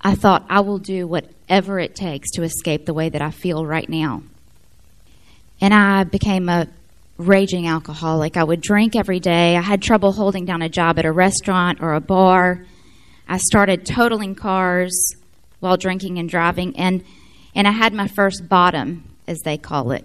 I 0.00 0.14
thought, 0.14 0.44
I 0.48 0.60
will 0.60 0.78
do 0.78 1.06
whatever 1.06 1.78
it 1.78 1.94
takes 1.94 2.30
to 2.32 2.42
escape 2.42 2.86
the 2.86 2.94
way 2.94 3.08
that 3.08 3.22
I 3.22 3.30
feel 3.30 3.64
right 3.64 3.88
now. 3.88 4.22
And 5.62 5.72
I 5.72 6.02
became 6.02 6.48
a 6.48 6.66
raging 7.18 7.68
alcoholic. 7.68 8.36
I 8.36 8.42
would 8.42 8.60
drink 8.60 8.96
every 8.96 9.20
day. 9.20 9.56
I 9.56 9.60
had 9.60 9.80
trouble 9.80 10.10
holding 10.10 10.44
down 10.44 10.60
a 10.60 10.68
job 10.68 10.98
at 10.98 11.04
a 11.04 11.12
restaurant 11.12 11.80
or 11.80 11.94
a 11.94 12.00
bar. 12.00 12.66
I 13.28 13.36
started 13.38 13.86
totaling 13.86 14.34
cars 14.34 15.14
while 15.60 15.76
drinking 15.76 16.18
and 16.18 16.28
driving, 16.28 16.76
and 16.76 17.04
and 17.54 17.68
I 17.68 17.70
had 17.70 17.92
my 17.92 18.08
first 18.08 18.48
bottom, 18.48 19.04
as 19.28 19.38
they 19.44 19.56
call 19.56 19.92
it. 19.92 20.04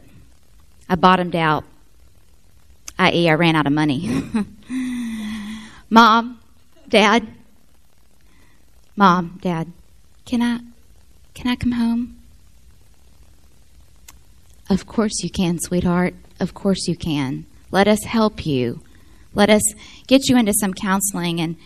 I 0.87 0.95
bottomed 0.95 1.35
out, 1.35 1.63
i.e., 2.99 3.27
I 3.27 3.33
ran 3.33 3.55
out 3.55 3.65
of 3.65 3.73
money. 3.73 4.23
Mom, 5.89 6.39
Dad, 6.87 7.27
Mom, 8.95 9.39
Dad, 9.41 9.71
can 10.25 10.43
I 10.43 10.59
can 11.33 11.47
I 11.47 11.55
come 11.55 11.71
home? 11.71 12.16
Of 14.69 14.85
course 14.85 15.23
you 15.23 15.29
can, 15.29 15.59
sweetheart. 15.59 16.13
Of 16.39 16.53
course 16.53 16.87
you 16.87 16.95
can. 16.95 17.45
Let 17.71 17.87
us 17.87 18.03
help 18.03 18.45
you. 18.45 18.81
Let 19.33 19.49
us 19.49 19.61
get 20.07 20.27
you 20.29 20.37
into 20.37 20.53
some 20.53 20.73
counseling 20.73 21.39
and 21.39 21.57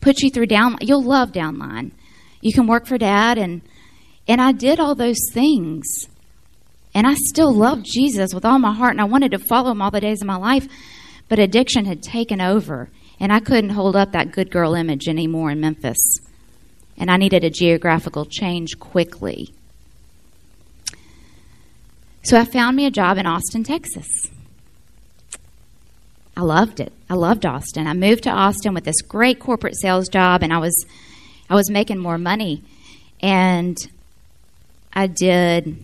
put 0.00 0.20
you 0.20 0.30
through 0.30 0.46
down. 0.46 0.76
You'll 0.80 1.02
love 1.02 1.32
downline. 1.32 1.92
You 2.40 2.52
can 2.52 2.66
work 2.66 2.86
for 2.86 2.98
dad 2.98 3.38
and 3.38 3.62
and 4.28 4.40
I 4.40 4.52
did 4.52 4.80
all 4.80 4.94
those 4.94 5.30
things. 5.32 5.86
And 6.94 7.06
I 7.06 7.14
still 7.14 7.52
loved 7.52 7.86
Jesus 7.86 8.34
with 8.34 8.44
all 8.44 8.58
my 8.58 8.74
heart 8.74 8.92
and 8.92 9.00
I 9.00 9.04
wanted 9.04 9.32
to 9.32 9.38
follow 9.38 9.70
him 9.70 9.82
all 9.82 9.90
the 9.90 10.00
days 10.00 10.20
of 10.20 10.26
my 10.26 10.36
life, 10.36 10.66
but 11.28 11.38
addiction 11.38 11.84
had 11.84 12.02
taken 12.02 12.40
over 12.40 12.90
And 13.18 13.32
I 13.32 13.40
couldn't 13.40 13.70
hold 13.70 13.96
up 13.96 14.12
that 14.12 14.32
good 14.32 14.50
girl 14.50 14.74
image 14.74 15.08
anymore 15.08 15.50
in 15.50 15.60
Memphis. 15.60 16.20
And 16.98 17.10
I 17.10 17.16
needed 17.16 17.44
a 17.44 17.50
geographical 17.50 18.26
change 18.26 18.78
quickly. 18.78 19.54
So 22.26 22.36
I 22.36 22.44
found 22.44 22.74
me 22.74 22.86
a 22.86 22.90
job 22.90 23.18
in 23.18 23.26
Austin, 23.26 23.62
Texas. 23.62 24.08
I 26.36 26.40
loved 26.40 26.80
it. 26.80 26.92
I 27.08 27.14
loved 27.14 27.46
Austin. 27.46 27.86
I 27.86 27.92
moved 27.92 28.24
to 28.24 28.30
Austin 28.30 28.74
with 28.74 28.82
this 28.82 29.00
great 29.00 29.38
corporate 29.38 29.78
sales 29.80 30.08
job 30.08 30.42
and 30.42 30.52
I 30.52 30.58
was 30.58 30.86
I 31.48 31.54
was 31.54 31.70
making 31.70 31.98
more 31.98 32.18
money 32.18 32.64
and 33.22 33.78
I 34.92 35.06
did 35.06 35.76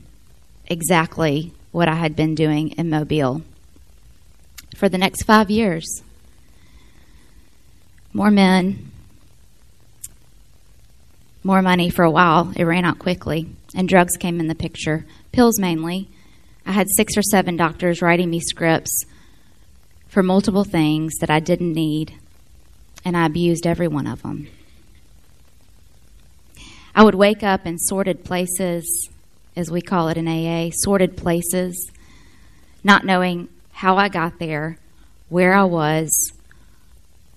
exactly 0.66 1.52
what 1.70 1.86
I 1.86 1.94
had 1.94 2.16
been 2.16 2.34
doing 2.34 2.70
in 2.70 2.90
Mobile 2.90 3.42
for 4.76 4.88
the 4.88 4.98
next 4.98 5.22
5 5.22 5.48
years. 5.48 6.02
More 8.12 8.32
men, 8.32 8.90
more 11.44 11.62
money 11.62 11.88
for 11.88 12.02
a 12.02 12.10
while. 12.10 12.52
It 12.56 12.64
ran 12.64 12.84
out 12.84 12.98
quickly 12.98 13.46
and 13.76 13.88
drugs 13.88 14.16
came 14.16 14.40
in 14.40 14.48
the 14.48 14.56
picture, 14.56 15.06
pills 15.30 15.60
mainly. 15.60 16.08
I 16.64 16.72
had 16.72 16.88
6 16.90 17.16
or 17.16 17.22
7 17.22 17.56
doctors 17.56 18.02
writing 18.02 18.30
me 18.30 18.40
scripts 18.40 19.04
for 20.08 20.22
multiple 20.22 20.64
things 20.64 21.14
that 21.20 21.30
I 21.30 21.40
didn't 21.40 21.72
need, 21.72 22.14
and 23.04 23.16
I 23.16 23.26
abused 23.26 23.66
every 23.66 23.88
one 23.88 24.06
of 24.06 24.22
them. 24.22 24.48
I 26.94 27.02
would 27.02 27.14
wake 27.14 27.42
up 27.42 27.66
in 27.66 27.78
sordid 27.78 28.24
places, 28.24 29.08
as 29.56 29.70
we 29.70 29.80
call 29.80 30.08
it 30.08 30.16
in 30.18 30.28
AA, 30.28 30.70
sordid 30.72 31.16
places, 31.16 31.90
not 32.84 33.04
knowing 33.04 33.48
how 33.72 33.96
I 33.96 34.08
got 34.08 34.38
there, 34.38 34.76
where 35.28 35.54
I 35.54 35.64
was, 35.64 36.32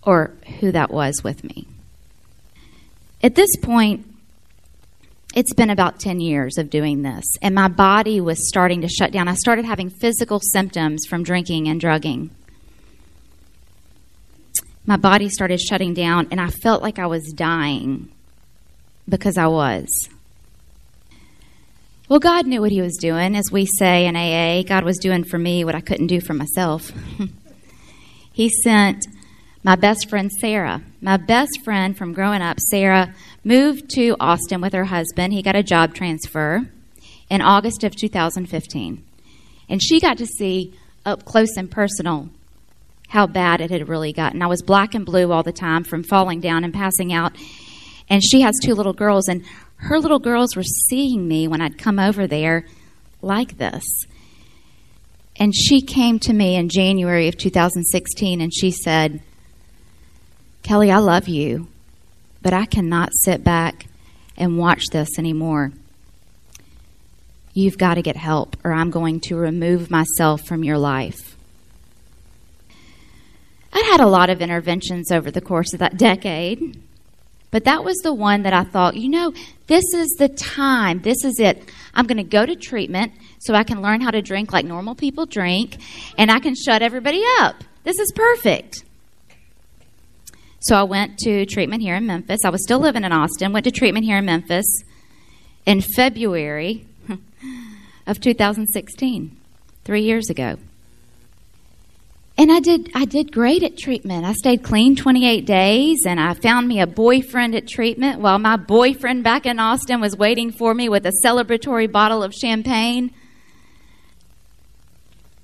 or 0.03 0.33
who 0.59 0.71
that 0.71 0.91
was 0.91 1.23
with 1.23 1.43
me. 1.43 1.67
At 3.23 3.35
this 3.35 3.55
point, 3.55 4.05
it's 5.35 5.53
been 5.53 5.69
about 5.69 5.99
10 5.99 6.19
years 6.19 6.57
of 6.57 6.69
doing 6.69 7.03
this, 7.03 7.25
and 7.41 7.53
my 7.53 7.67
body 7.67 8.19
was 8.21 8.47
starting 8.47 8.81
to 8.81 8.87
shut 8.87 9.11
down. 9.11 9.27
I 9.27 9.35
started 9.35 9.65
having 9.65 9.89
physical 9.89 10.39
symptoms 10.39 11.05
from 11.05 11.23
drinking 11.23 11.67
and 11.67 11.79
drugging 11.79 12.31
my 14.85 14.97
body 14.97 15.29
started 15.29 15.59
shutting 15.59 15.93
down, 15.93 16.27
and 16.31 16.39
I 16.39 16.49
felt 16.49 16.83
like 16.83 16.99
I 16.99 17.07
was 17.07 17.33
dying 17.33 18.09
because 19.09 19.37
I 19.37 19.47
was. 19.47 20.09
Well, 22.07 22.19
God 22.19 22.45
knew 22.45 22.61
what 22.61 22.71
He 22.71 22.81
was 22.81 22.97
doing. 22.97 23.35
As 23.35 23.51
we 23.51 23.65
say 23.65 24.05
in 24.05 24.15
AA, 24.15 24.61
God 24.61 24.83
was 24.83 24.99
doing 24.99 25.23
for 25.23 25.39
me 25.39 25.65
what 25.65 25.75
I 25.75 25.81
couldn't 25.81 26.07
do 26.07 26.21
for 26.21 26.33
myself. 26.33 26.91
he 28.31 28.49
sent 28.49 29.05
my 29.65 29.75
best 29.75 30.11
friend, 30.11 30.31
Sarah. 30.31 30.83
My 31.01 31.17
best 31.17 31.61
friend 31.63 31.97
from 31.97 32.13
growing 32.13 32.43
up, 32.43 32.59
Sarah, 32.59 33.15
moved 33.43 33.89
to 33.95 34.15
Austin 34.19 34.61
with 34.61 34.73
her 34.73 34.85
husband. 34.85 35.33
He 35.33 35.41
got 35.41 35.55
a 35.55 35.63
job 35.63 35.95
transfer 35.95 36.69
in 37.31 37.41
August 37.41 37.83
of 37.83 37.95
2015. 37.95 39.03
And 39.67 39.81
she 39.81 39.99
got 39.99 40.19
to 40.19 40.27
see 40.27 40.75
up 41.03 41.25
close 41.25 41.57
and 41.57 41.71
personal 41.71 42.29
how 43.07 43.25
bad 43.25 43.59
it 43.59 43.71
had 43.71 43.89
really 43.89 44.13
gotten. 44.13 44.43
I 44.43 44.47
was 44.47 44.61
black 44.61 44.93
and 44.93 45.03
blue 45.03 45.31
all 45.31 45.41
the 45.41 45.51
time 45.51 45.83
from 45.83 46.03
falling 46.03 46.41
down 46.41 46.63
and 46.63 46.71
passing 46.71 47.11
out. 47.11 47.35
And 48.07 48.21
she 48.23 48.41
has 48.41 48.53
two 48.61 48.75
little 48.75 48.93
girls, 48.93 49.27
and 49.27 49.43
her 49.77 49.99
little 49.99 50.19
girls 50.19 50.55
were 50.55 50.61
seeing 50.61 51.27
me 51.27 51.47
when 51.47 51.61
I'd 51.61 51.79
come 51.79 51.97
over 51.97 52.27
there 52.27 52.67
like 53.23 53.57
this. 53.57 53.83
And 55.37 55.55
she 55.55 55.81
came 55.81 56.19
to 56.19 56.33
me 56.33 56.55
in 56.55 56.69
January 56.69 57.27
of 57.27 57.35
2016 57.35 58.41
and 58.41 58.53
she 58.53 58.69
said, 58.69 59.21
Kelly, 60.65 60.89
I 60.91 60.97
love 60.97 61.27
you, 61.27 61.67
but 62.41 62.51
I 62.51 62.65
cannot 62.65 63.11
sit 63.13 63.43
back 63.43 63.85
and 64.35 64.57
watch 64.57 64.85
this 64.91 65.19
anymore. 65.19 65.71
You've 67.53 67.77
got 67.77 67.93
to 67.93 68.01
get 68.01 68.15
help, 68.15 68.57
or 68.63 68.73
I'm 68.73 68.89
going 68.89 69.19
to 69.25 69.35
remove 69.35 69.91
myself 69.91 70.41
from 70.47 70.63
your 70.63 70.79
life. 70.79 71.37
I'd 73.71 73.85
had 73.85 73.99
a 73.99 74.07
lot 74.07 74.31
of 74.31 74.41
interventions 74.41 75.11
over 75.11 75.29
the 75.29 75.39
course 75.39 75.71
of 75.73 75.81
that 75.81 75.97
decade, 75.97 76.81
but 77.51 77.65
that 77.65 77.83
was 77.83 77.97
the 77.97 78.15
one 78.15 78.41
that 78.41 78.53
I 78.53 78.63
thought, 78.63 78.95
you 78.95 79.09
know, 79.09 79.33
this 79.67 79.85
is 79.93 80.15
the 80.17 80.29
time. 80.29 80.99
This 81.01 81.23
is 81.23 81.39
it. 81.39 81.61
I'm 81.93 82.07
going 82.07 82.17
to 82.17 82.23
go 82.23 82.43
to 82.43 82.55
treatment 82.55 83.11
so 83.37 83.53
I 83.53 83.65
can 83.65 83.83
learn 83.83 84.01
how 84.01 84.09
to 84.09 84.23
drink 84.23 84.51
like 84.51 84.65
normal 84.65 84.95
people 84.95 85.27
drink, 85.27 85.77
and 86.17 86.31
I 86.31 86.39
can 86.39 86.55
shut 86.55 86.81
everybody 86.81 87.21
up. 87.37 87.63
This 87.83 87.99
is 87.99 88.11
perfect. 88.15 88.83
So 90.65 90.75
I 90.75 90.81
went 90.81 91.19
to 91.19 91.45
treatment 91.45 91.83
here 91.83 91.93
in 91.93 92.07
Memphis. 92.07 92.39
I 92.43 92.49
was 92.49 92.63
still 92.63 92.79
living 92.79 93.03
in 93.03 93.11
Austin, 93.11 93.53
went 93.53 93.65
to 93.65 93.71
treatment 93.71 94.03
here 94.03 94.17
in 94.17 94.25
Memphis 94.25 94.65
in 95.67 95.79
February 95.79 96.87
of 98.07 98.19
2016, 98.19 99.37
three 99.83 100.01
years 100.01 100.31
ago. 100.31 100.57
And 102.35 102.51
I 102.51 102.61
did 102.61 102.89
I 102.95 103.05
did 103.05 103.31
great 103.31 103.61
at 103.61 103.77
treatment. 103.77 104.25
I 104.25 104.33
stayed 104.33 104.63
clean 104.63 104.95
28 104.95 105.45
days 105.45 105.99
and 106.07 106.19
I 106.19 106.33
found 106.33 106.67
me 106.67 106.81
a 106.81 106.87
boyfriend 106.87 107.53
at 107.53 107.67
treatment 107.67 108.19
while 108.19 108.39
my 108.39 108.55
boyfriend 108.55 109.23
back 109.23 109.45
in 109.45 109.59
Austin 109.59 110.01
was 110.01 110.17
waiting 110.17 110.51
for 110.51 110.73
me 110.73 110.89
with 110.89 111.05
a 111.05 111.13
celebratory 111.23 111.89
bottle 111.89 112.23
of 112.23 112.33
champagne. 112.33 113.11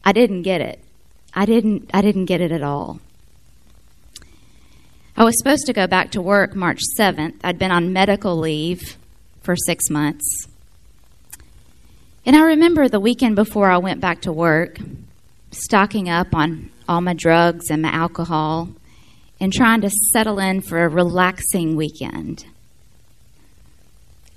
I 0.04 0.14
didn't 0.14 0.42
get 0.42 0.62
it. 0.62 0.80
I 1.32 1.46
didn't 1.46 1.92
I 1.94 2.02
didn't 2.02 2.26
get 2.26 2.42
it 2.42 2.52
at 2.52 2.64
all. 2.64 3.00
I 5.16 5.24
was 5.24 5.38
supposed 5.38 5.66
to 5.66 5.74
go 5.74 5.88
back 5.88 6.12
to 6.12 6.22
work 6.22 6.56
March 6.56 6.80
7th. 6.98 7.36
I'd 7.44 7.60
been 7.60 7.72
on 7.72 7.94
medical 7.94 8.38
leave 8.38 8.98
for 9.42 9.56
6 9.56 9.90
months. 9.90 10.48
And 12.26 12.36
I 12.36 12.42
remember 12.42 12.88
the 12.88 13.00
weekend 13.00 13.36
before 13.36 13.70
I 13.70 13.78
went 13.78 14.00
back 14.00 14.22
to 14.22 14.32
work, 14.32 14.80
stocking 15.52 16.10
up 16.10 16.34
on 16.34 16.70
all 16.88 17.02
my 17.02 17.14
drugs 17.14 17.70
and 17.70 17.82
my 17.82 17.90
alcohol 17.90 18.70
and 19.40 19.52
trying 19.52 19.82
to 19.82 19.90
settle 19.90 20.40
in 20.40 20.62
for 20.62 20.84
a 20.84 20.88
relaxing 20.88 21.76
weekend. 21.76 22.46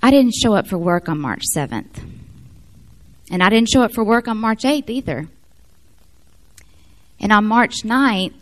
I 0.01 0.11
didn't 0.11 0.33
show 0.33 0.55
up 0.55 0.67
for 0.67 0.77
work 0.77 1.07
on 1.07 1.19
March 1.19 1.43
7th. 1.55 2.03
And 3.31 3.41
I 3.41 3.49
didn't 3.49 3.69
show 3.69 3.81
up 3.81 3.93
for 3.93 4.03
work 4.03 4.27
on 4.27 4.37
March 4.37 4.63
8th 4.63 4.89
either. 4.89 5.27
And 7.19 7.31
on 7.31 7.45
March 7.45 7.83
9th, 7.83 8.33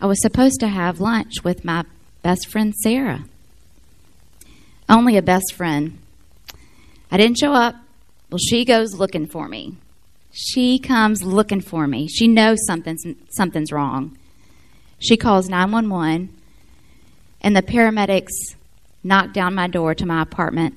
I 0.00 0.06
was 0.06 0.20
supposed 0.22 0.60
to 0.60 0.68
have 0.68 1.00
lunch 1.00 1.42
with 1.42 1.64
my 1.64 1.84
best 2.22 2.46
friend 2.46 2.74
Sarah. 2.74 3.24
Only 4.88 5.16
a 5.16 5.22
best 5.22 5.52
friend. 5.54 5.98
I 7.10 7.16
didn't 7.16 7.38
show 7.38 7.52
up. 7.52 7.74
Well, 8.30 8.38
she 8.38 8.64
goes 8.64 8.94
looking 8.94 9.26
for 9.26 9.48
me. 9.48 9.76
She 10.30 10.78
comes 10.78 11.22
looking 11.22 11.60
for 11.60 11.86
me. 11.86 12.06
She 12.06 12.28
knows 12.28 12.58
something's, 12.66 13.04
something's 13.30 13.72
wrong. 13.72 14.16
She 15.00 15.16
calls 15.16 15.48
911, 15.48 16.28
and 17.40 17.56
the 17.56 17.62
paramedics 17.62 18.54
knocked 19.02 19.32
down 19.32 19.54
my 19.54 19.66
door 19.66 19.94
to 19.94 20.06
my 20.06 20.22
apartment, 20.22 20.74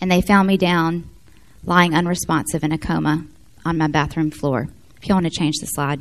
and 0.00 0.10
they 0.10 0.20
found 0.20 0.48
me 0.48 0.56
down, 0.56 1.08
lying 1.64 1.94
unresponsive 1.94 2.64
in 2.64 2.72
a 2.72 2.78
coma 2.78 3.26
on 3.64 3.78
my 3.78 3.88
bathroom 3.88 4.30
floor. 4.30 4.68
If 4.96 5.08
you 5.08 5.14
want 5.14 5.26
to 5.26 5.30
change 5.30 5.56
the 5.60 5.66
slide. 5.66 6.00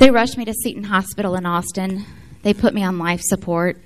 They 0.00 0.10
rushed 0.10 0.38
me 0.38 0.46
to 0.46 0.54
Seton 0.54 0.84
Hospital 0.84 1.34
in 1.34 1.44
Austin. 1.44 2.06
They 2.40 2.54
put 2.54 2.72
me 2.72 2.82
on 2.82 2.98
life 2.98 3.20
support, 3.20 3.76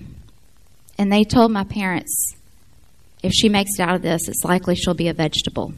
and 0.97 1.13
they 1.13 1.25
told 1.25 1.51
my 1.51 1.65
parents 1.65 2.37
if 3.25 3.33
she 3.33 3.49
makes 3.49 3.73
it 3.77 3.83
out 3.83 3.97
of 3.97 4.03
this, 4.03 4.29
it's 4.29 4.45
likely 4.45 4.77
she'll 4.77 4.95
be 4.95 5.09
a 5.09 5.13
vegetable. 5.13 5.75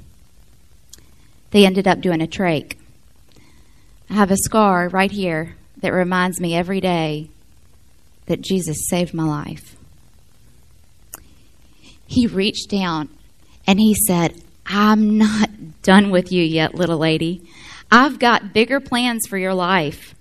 They 1.53 1.64
ended 1.64 1.88
up 1.88 2.03
doing 2.03 2.20
a 2.20 2.27
trach. 2.27 2.75
I 4.11 4.12
have 4.12 4.31
a 4.31 4.37
scar 4.37 4.90
right 4.90 5.11
here 5.11 5.57
that 5.79 5.94
reminds 5.94 6.38
me 6.38 6.55
every 6.55 6.83
day 6.83 7.31
that 8.27 8.42
Jesus 8.42 8.90
saved 8.90 9.14
my 9.14 9.25
life. 9.25 9.75
He 12.07 12.27
reached 12.27 12.68
down 12.68 13.09
and 13.66 13.81
he 13.81 13.94
said, 13.94 14.35
I'm 14.66 15.16
not 15.16 15.49
done 15.81 16.11
with 16.11 16.31
you 16.31 16.42
yet, 16.42 16.75
little 16.75 16.99
lady. 16.99 17.40
I've 17.90 18.18
got 18.18 18.53
bigger 18.53 18.81
plans 18.81 19.27
for 19.27 19.38
your 19.38 19.55
life. 19.55 20.12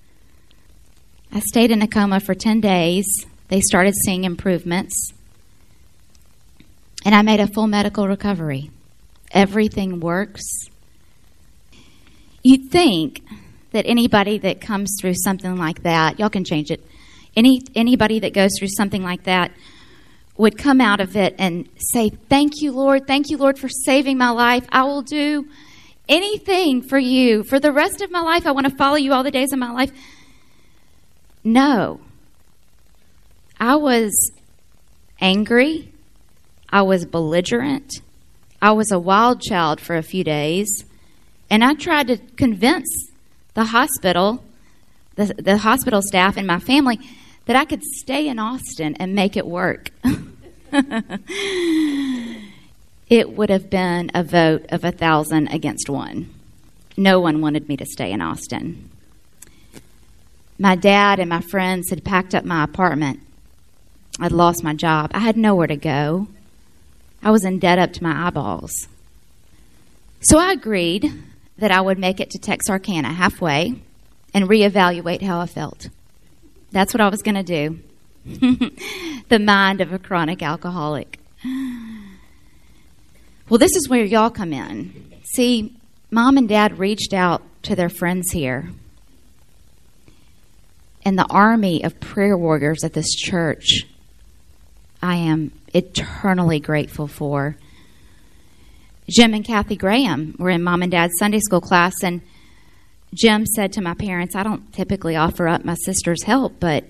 I 1.35 1.39
stayed 1.41 1.69
in 1.69 1.81
a 1.81 1.87
coma 1.87 2.21
for 2.21 2.33
10 2.33 2.61
days. 2.61 3.05
They 3.49 3.59
started 3.59 3.93
seeing 3.93 4.23
improvements 4.23 5.11
and 7.03 7.13
I 7.13 7.21
made 7.23 7.41
a 7.41 7.47
full 7.47 7.67
medical 7.67 8.07
recovery. 8.07 8.71
Everything 9.31 9.99
works. 9.99 10.43
You'd 12.41 12.71
think 12.71 13.21
that 13.71 13.85
anybody 13.85 14.37
that 14.37 14.61
comes 14.61 14.95
through 14.99 15.15
something 15.15 15.57
like 15.57 15.83
that, 15.83 16.19
y'all 16.19 16.29
can 16.29 16.45
change 16.45 16.71
it. 16.71 16.81
Any 17.35 17.61
anybody 17.75 18.19
that 18.19 18.33
goes 18.33 18.51
through 18.57 18.69
something 18.69 19.03
like 19.03 19.23
that 19.23 19.51
would 20.37 20.57
come 20.57 20.79
out 20.79 21.01
of 21.01 21.17
it 21.17 21.35
and 21.37 21.67
say, 21.77 22.11
"Thank 22.29 22.61
you, 22.61 22.71
Lord. 22.71 23.07
Thank 23.07 23.29
you, 23.29 23.35
Lord, 23.37 23.59
for 23.59 23.67
saving 23.67 24.17
my 24.17 24.29
life. 24.29 24.65
I 24.69 24.83
will 24.83 25.01
do 25.01 25.47
anything 26.07 26.81
for 26.81 26.97
you 26.97 27.43
for 27.43 27.59
the 27.59 27.73
rest 27.73 28.01
of 28.01 28.09
my 28.09 28.21
life. 28.21 28.47
I 28.47 28.51
want 28.51 28.67
to 28.67 28.75
follow 28.77 28.95
you 28.95 29.11
all 29.11 29.23
the 29.23 29.31
days 29.31 29.51
of 29.51 29.59
my 29.59 29.71
life. 29.71 29.91
No. 31.45 32.01
I 33.60 33.75
was 33.75 34.31
angry. 35.21 35.93
I 36.69 36.81
was 36.81 37.05
belligerent. 37.05 38.01
I 38.62 38.71
was 38.71 38.91
a 38.91 38.97
wild 38.99 39.41
child 39.41 39.79
for 39.79 39.95
a 39.95 40.01
few 40.01 40.23
days. 40.23 40.86
And 41.49 41.63
I 41.63 41.75
tried 41.75 42.08
to 42.08 42.17
convince 42.36 43.12
the 43.53 43.65
hospital, 43.65 44.43
the, 45.15 45.36
the 45.38 45.60
hospital 45.60 46.01
staff, 46.01 46.36
and 46.36 46.47
my 46.47 46.60
family 46.60 46.99
that 47.45 47.55
I 47.55 47.63
could 47.65 47.84
stay 47.84 48.27
in 48.27 48.39
Austin 48.39 48.95
and 48.95 49.13
make 49.13 49.38
it 49.38 49.45
work. 49.45 49.91
it 53.08 53.29
would 53.29 53.51
have 53.51 53.69
been 53.69 54.10
a 54.15 54.23
vote 54.23 54.65
of 54.69 54.84
a 54.84 54.91
thousand 54.91 55.49
against 55.49 55.91
one. 55.91 56.34
No 56.97 57.19
one 57.19 57.39
wanted 57.39 57.69
me 57.69 57.77
to 57.77 57.86
stay 57.86 58.12
in 58.12 58.19
Austin. 58.19 58.89
My 60.57 60.75
dad 60.75 61.19
and 61.19 61.29
my 61.29 61.41
friends 61.41 61.89
had 61.89 62.03
packed 62.03 62.33
up 62.33 62.45
my 62.45 62.63
apartment. 62.63 63.19
I'd 64.19 64.31
lost 64.31 64.63
my 64.63 64.73
job. 64.73 65.11
I 65.13 65.19
had 65.19 65.35
nowhere 65.35 65.67
to 65.67 65.75
go. 65.75 66.27
I 67.21 67.31
was 67.31 67.43
in 67.43 67.59
debt 67.59 67.79
up 67.79 67.91
to 67.93 68.03
my 68.03 68.27
eyeballs. 68.27 68.87
So 70.21 70.37
I 70.37 70.51
agreed 70.51 71.11
that 71.57 71.71
I 71.71 71.81
would 71.81 71.99
make 71.99 72.19
it 72.19 72.29
to 72.31 72.39
Texarkana 72.39 73.13
halfway 73.13 73.75
and 74.33 74.49
reevaluate 74.49 75.21
how 75.21 75.39
I 75.39 75.45
felt. 75.45 75.89
That's 76.71 76.93
what 76.93 77.01
I 77.01 77.09
was 77.09 77.21
going 77.21 77.35
to 77.35 77.43
do. 77.43 77.79
the 79.29 79.39
mind 79.39 79.81
of 79.81 79.93
a 79.93 79.99
chronic 79.99 80.41
alcoholic. 80.41 81.19
Well, 83.47 83.59
this 83.59 83.75
is 83.75 83.87
where 83.87 84.03
y'all 84.03 84.31
come 84.31 84.53
in. 84.53 85.13
See, 85.23 85.75
mom 86.09 86.37
and 86.37 86.49
dad 86.49 86.79
reached 86.79 87.13
out 87.13 87.43
to 87.63 87.75
their 87.75 87.89
friends 87.89 88.31
here. 88.31 88.69
And 91.05 91.17
the 91.17 91.27
army 91.29 91.83
of 91.83 91.99
prayer 91.99 92.35
warriors 92.35 92.83
at 92.83 92.93
this 92.93 93.13
church, 93.13 93.85
I 95.01 95.17
am 95.17 95.51
eternally 95.73 96.59
grateful 96.59 97.07
for. 97.07 97.57
Jim 99.07 99.35
and 99.35 99.45
Kathy 99.45 99.75
Graham 99.75 100.35
were 100.39 100.49
in 100.49 100.63
mom 100.63 100.81
and 100.81 100.91
dad's 100.91 101.13
Sunday 101.19 101.39
school 101.39 101.61
class, 101.61 101.93
and 102.01 102.21
Jim 103.13 103.45
said 103.45 103.71
to 103.73 103.81
my 103.81 103.93
parents, 103.93 104.35
I 104.35 104.41
don't 104.41 104.73
typically 104.73 105.15
offer 105.15 105.47
up 105.47 105.63
my 105.63 105.75
sister's 105.75 106.23
help, 106.23 106.59
but 106.59 106.85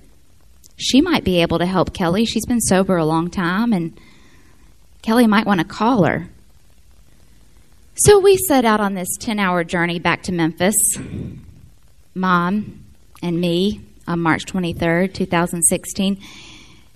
she 0.77 1.01
might 1.01 1.23
be 1.23 1.41
able 1.41 1.59
to 1.59 1.65
help 1.65 1.93
Kelly. 1.93 2.25
She's 2.25 2.45
been 2.45 2.61
sober 2.61 2.95
a 2.95 3.05
long 3.05 3.29
time, 3.29 3.73
and 3.73 3.99
Kelly 5.01 5.27
might 5.27 5.45
want 5.45 5.59
to 5.59 5.65
call 5.65 6.05
her. 6.05 6.29
So 7.95 8.19
we 8.19 8.37
set 8.37 8.65
out 8.65 8.79
on 8.79 8.93
this 8.93 9.09
10 9.19 9.39
hour 9.39 9.63
journey 9.63 9.99
back 9.99 10.23
to 10.23 10.31
Memphis. 10.31 10.75
Mom 12.13 12.83
and 13.21 13.39
me 13.39 13.84
on 14.07 14.19
March 14.19 14.45
23rd, 14.45 15.13
2016. 15.13 16.21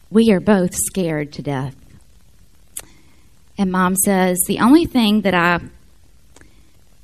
We 0.09 0.31
are 0.31 0.39
both 0.39 0.73
scared 0.73 1.31
to 1.33 1.41
death. 1.41 1.75
And 3.57 3.71
mom 3.71 3.95
says, 3.95 4.39
The 4.47 4.59
only 4.59 4.85
thing 4.85 5.21
that 5.21 5.33
I, 5.33 5.59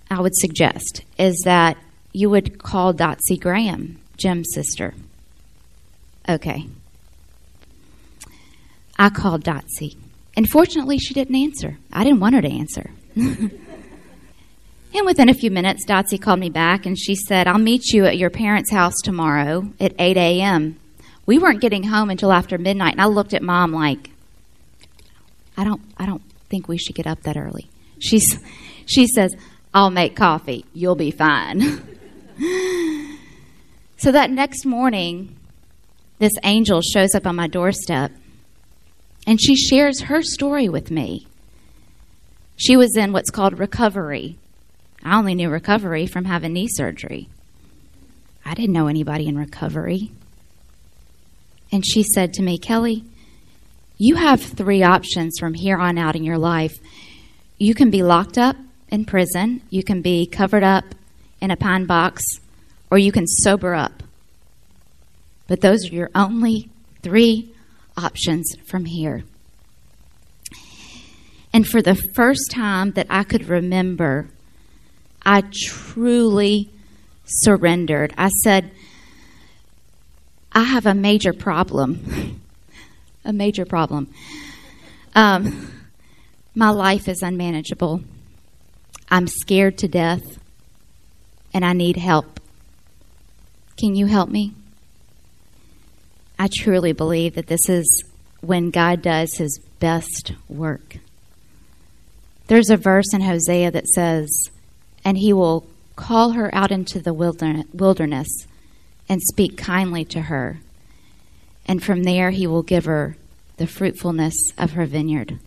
I 0.10 0.22
would 0.22 0.36
suggest 0.36 1.04
is 1.18 1.41
that 1.46 1.78
you 2.13 2.30
would 2.30 2.60
call 2.60 2.94
Dotsie 2.94 3.39
Graham, 3.39 4.00
Jim's 4.18 4.54
sister. 4.54 4.94
Okay. 6.28 6.65
I 8.98 9.10
called 9.10 9.44
Dotsie. 9.44 9.98
And 10.38 10.50
fortunately, 10.50 10.98
she 10.98 11.13
didn't 11.13 11.36
answer. 11.36 11.78
I 11.91 12.04
didn't 12.04 12.20
want 12.20 12.36
her 12.36 12.41
to 12.41 12.50
answer. 12.50 12.91
And 14.95 15.05
within 15.05 15.27
a 15.27 15.34
few 15.34 15.51
minutes, 15.51 15.86
Dotsie 15.86 16.21
called 16.21 16.39
me 16.39 16.49
back 16.49 16.86
and 16.86 16.97
she 16.97 17.15
said, 17.15 17.47
I'll 17.47 17.58
meet 17.58 17.88
you 17.88 18.05
at 18.05 18.17
your 18.17 18.29
parents' 18.29 18.71
house 18.71 18.95
tomorrow 19.03 19.69
at 19.77 19.93
8 19.99 20.15
a.m. 20.15 20.79
We 21.25 21.38
weren't 21.38 21.60
getting 21.60 21.84
home 21.84 22.10
until 22.10 22.31
after 22.31 22.58
midnight, 22.58 22.93
and 22.93 23.01
I 23.01 23.08
looked 23.08 23.34
at 23.34 23.41
mom 23.41 23.73
like, 23.73 24.12
I 25.58 25.65
don't, 25.65 25.81
I 25.97 26.05
don't 26.05 26.21
think 26.49 26.69
we 26.69 26.77
should 26.77 26.95
get 26.95 27.08
up 27.08 27.23
that 27.23 27.36
early. 27.36 27.67
She's, 27.99 28.39
she 28.86 29.05
says, 29.05 29.36
I'll 29.73 29.89
make 29.89 30.15
coffee. 30.15 30.63
You'll 30.73 30.95
be 30.95 31.12
fine. 31.12 31.60
so 33.97 34.13
that 34.13 34.31
next 34.31 34.65
morning, 34.65 35.36
this 36.19 36.31
angel 36.43 36.81
shows 36.81 37.13
up 37.13 37.27
on 37.27 37.36
my 37.36 37.47
doorstep 37.47 38.13
and 39.27 39.41
she 39.41 39.58
shares 39.58 40.03
her 40.03 40.21
story 40.21 40.69
with 40.69 40.89
me. 40.89 41.27
She 42.55 42.77
was 42.77 42.95
in 42.95 43.12
what's 43.12 43.29
called 43.29 43.60
recovery 43.60 44.38
I 45.06 45.20
only 45.20 45.36
knew 45.36 45.52
recovery 45.52 46.08
from 46.08 46.26
having 46.26 46.54
knee 46.54 46.68
surgery. 46.68 47.30
I 48.44 48.56
didn't 48.56 48.74
know 48.74 48.88
anybody 48.88 49.28
in 49.28 49.38
recovery. 49.38 50.12
And 51.72 51.86
she 51.86 52.02
said 52.02 52.34
to 52.34 52.41
me, 52.41 52.58
Kelly, 52.58 53.04
you 54.00 54.15
have 54.15 54.41
three 54.41 54.82
options 54.82 55.38
from 55.39 55.54
here 55.54 55.78
on 55.78 56.00
out 56.00 56.15
in 56.15 56.24
your 56.24 56.39
life. 56.39 56.80
You 57.60 57.76
can 57.76 57.91
be 57.91 58.02
locked 58.02 58.39
up 58.39 58.58
in 58.89 59.06
prison, 59.06 59.62
you 59.70 59.84
can 59.84 60.02
be 60.02 60.26
covered 60.26 60.63
up 60.63 60.86
in 61.39 61.52
a 61.52 61.58
pine 61.58 61.86
box, 61.86 62.24
or 62.89 62.98
you 62.98 63.12
can 63.12 63.28
sober 63.28 63.76
up. 63.76 64.02
But 65.48 65.62
those 65.62 65.86
are 65.86 65.94
your 65.94 66.10
only 66.15 66.70
three 67.04 67.54
options 67.96 68.56
from 68.68 68.86
here. 68.86 69.24
And 71.54 71.68
for 71.68 71.82
the 71.82 71.96
first 71.96 72.52
time 72.52 72.91
that 72.94 73.08
I 73.10 73.24
could 73.24 73.48
remember, 73.48 74.30
I 75.26 75.44
truly 75.52 76.70
surrendered. 77.26 78.14
I 78.18 78.30
said, 78.30 78.72
I 80.52 80.64
have 80.64 80.86
a 80.86 80.94
major 80.94 81.34
problem. 81.34 82.42
a 83.26 83.34
major 83.34 83.66
problem. 83.66 84.14
Um, 85.16 85.72
my 86.54 86.70
life 86.70 87.08
is 87.08 87.22
unmanageable. 87.22 88.02
I'm 89.10 89.28
scared 89.28 89.78
to 89.80 89.88
death, 89.88 90.40
and 91.54 91.66
I 91.66 91.74
need 91.74 91.98
help. 91.98 92.40
Can 93.78 93.96
you 93.96 94.06
help 94.06 94.30
me? 94.30 94.54
I 96.38 96.50
truly 96.54 96.94
believe 96.94 97.36
that 97.36 97.48
this 97.48 97.70
is 97.70 98.04
when 98.42 98.70
God 98.70 99.02
does 99.02 99.36
his 99.36 99.60
best 99.80 100.34
work. 100.48 100.98
There's 102.48 102.70
a 102.70 102.78
verse 102.78 103.14
in 103.14 103.22
Hosea 103.22 103.72
that 103.72 103.88
says, 103.88 104.30
and 105.06 105.20
he 105.20 105.32
will 105.32 105.65
call 105.96 106.32
her 106.32 106.54
out 106.54 106.72
into 106.72 107.00
the 107.00 107.13
wilderness 107.13 108.28
and 109.08 109.22
speak 109.22 109.56
kindly 109.56 110.04
to 110.04 110.22
her. 110.24 110.60
And 111.68 111.82
from 111.82 112.04
there, 112.04 112.32
he 112.32 112.48
will 112.48 112.63
give 112.63 112.86
her 112.86 113.15
the 113.58 113.68
fruitfulness 113.68 114.36
of 114.58 114.72
her 114.72 114.86
vineyard. 114.86 115.39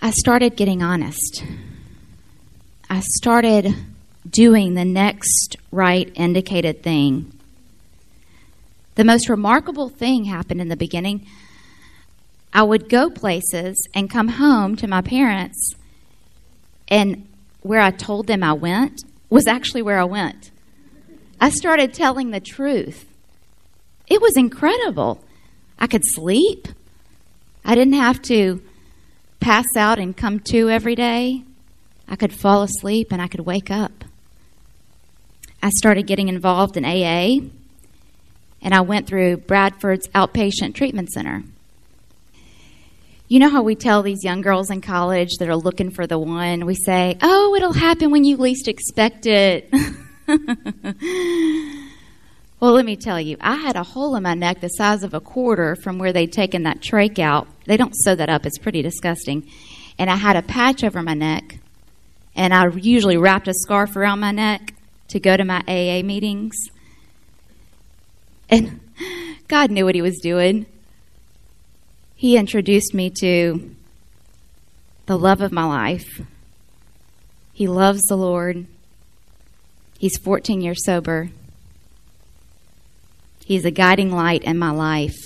I 0.00 0.12
started 0.12 0.56
getting 0.56 0.82
honest. 0.82 1.44
I 2.88 3.00
started 3.00 3.74
doing 4.28 4.74
the 4.74 4.84
next 4.84 5.56
right 5.70 6.10
indicated 6.14 6.82
thing. 6.82 7.32
The 8.94 9.04
most 9.04 9.28
remarkable 9.28 9.88
thing 9.88 10.24
happened 10.24 10.60
in 10.60 10.68
the 10.68 10.76
beginning. 10.76 11.26
I 12.52 12.62
would 12.62 12.88
go 12.88 13.10
places 13.10 13.76
and 13.94 14.10
come 14.10 14.28
home 14.28 14.76
to 14.76 14.86
my 14.86 15.02
parents 15.02 15.74
and 16.90 17.26
where 17.62 17.80
I 17.80 17.90
told 17.90 18.26
them 18.26 18.42
I 18.42 18.52
went 18.52 19.04
was 19.28 19.46
actually 19.46 19.82
where 19.82 19.98
I 19.98 20.04
went. 20.04 20.50
I 21.40 21.50
started 21.50 21.94
telling 21.94 22.30
the 22.30 22.40
truth. 22.40 23.06
It 24.08 24.20
was 24.20 24.36
incredible. 24.36 25.22
I 25.78 25.86
could 25.86 26.02
sleep. 26.04 26.68
I 27.64 27.74
didn't 27.74 27.94
have 27.94 28.20
to 28.22 28.60
pass 29.38 29.66
out 29.76 29.98
and 29.98 30.16
come 30.16 30.40
to 30.40 30.68
every 30.68 30.94
day. 30.94 31.44
I 32.08 32.16
could 32.16 32.32
fall 32.32 32.62
asleep 32.62 33.12
and 33.12 33.22
I 33.22 33.28
could 33.28 33.40
wake 33.40 33.70
up. 33.70 34.04
I 35.62 35.70
started 35.70 36.06
getting 36.06 36.28
involved 36.28 36.76
in 36.78 36.86
AA, 36.86 37.46
and 38.62 38.74
I 38.74 38.80
went 38.80 39.06
through 39.06 39.38
Bradford's 39.38 40.08
outpatient 40.08 40.74
treatment 40.74 41.10
center. 41.10 41.44
You 43.30 43.38
know 43.38 43.48
how 43.48 43.62
we 43.62 43.76
tell 43.76 44.02
these 44.02 44.24
young 44.24 44.40
girls 44.40 44.70
in 44.70 44.80
college 44.80 45.36
that 45.38 45.48
are 45.48 45.54
looking 45.54 45.92
for 45.92 46.04
the 46.04 46.18
one, 46.18 46.66
we 46.66 46.74
say, 46.74 47.16
Oh, 47.22 47.54
it'll 47.54 47.72
happen 47.72 48.10
when 48.10 48.24
you 48.24 48.36
least 48.36 48.66
expect 48.66 49.24
it. 49.24 49.72
well, 52.58 52.72
let 52.72 52.84
me 52.84 52.96
tell 52.96 53.20
you, 53.20 53.36
I 53.40 53.54
had 53.54 53.76
a 53.76 53.84
hole 53.84 54.16
in 54.16 54.24
my 54.24 54.34
neck 54.34 54.60
the 54.60 54.66
size 54.66 55.04
of 55.04 55.14
a 55.14 55.20
quarter 55.20 55.76
from 55.76 55.96
where 56.00 56.12
they'd 56.12 56.32
taken 56.32 56.64
that 56.64 56.80
trach 56.80 57.20
out. 57.20 57.46
They 57.66 57.76
don't 57.76 57.94
sew 57.94 58.16
that 58.16 58.28
up, 58.28 58.46
it's 58.46 58.58
pretty 58.58 58.82
disgusting. 58.82 59.48
And 59.96 60.10
I 60.10 60.16
had 60.16 60.34
a 60.34 60.42
patch 60.42 60.82
over 60.82 61.00
my 61.00 61.14
neck, 61.14 61.60
and 62.34 62.52
I 62.52 62.66
usually 62.66 63.16
wrapped 63.16 63.46
a 63.46 63.54
scarf 63.54 63.94
around 63.94 64.18
my 64.18 64.32
neck 64.32 64.74
to 65.06 65.20
go 65.20 65.36
to 65.36 65.44
my 65.44 65.60
AA 65.68 66.02
meetings. 66.02 66.56
And 68.48 68.80
God 69.46 69.70
knew 69.70 69.84
what 69.84 69.94
He 69.94 70.02
was 70.02 70.18
doing 70.18 70.66
he 72.20 72.36
introduced 72.36 72.92
me 72.92 73.08
to 73.08 73.74
the 75.06 75.16
love 75.16 75.40
of 75.40 75.52
my 75.52 75.64
life, 75.64 76.20
He 77.54 77.66
loves 77.66 78.02
the 78.02 78.16
Lord. 78.16 78.66
He's 79.98 80.18
14 80.18 80.60
years 80.60 80.84
sober. 80.84 81.30
He's 83.46 83.64
a 83.64 83.70
guiding 83.70 84.12
light 84.12 84.44
in 84.44 84.58
my 84.58 84.70
life. 84.70 85.16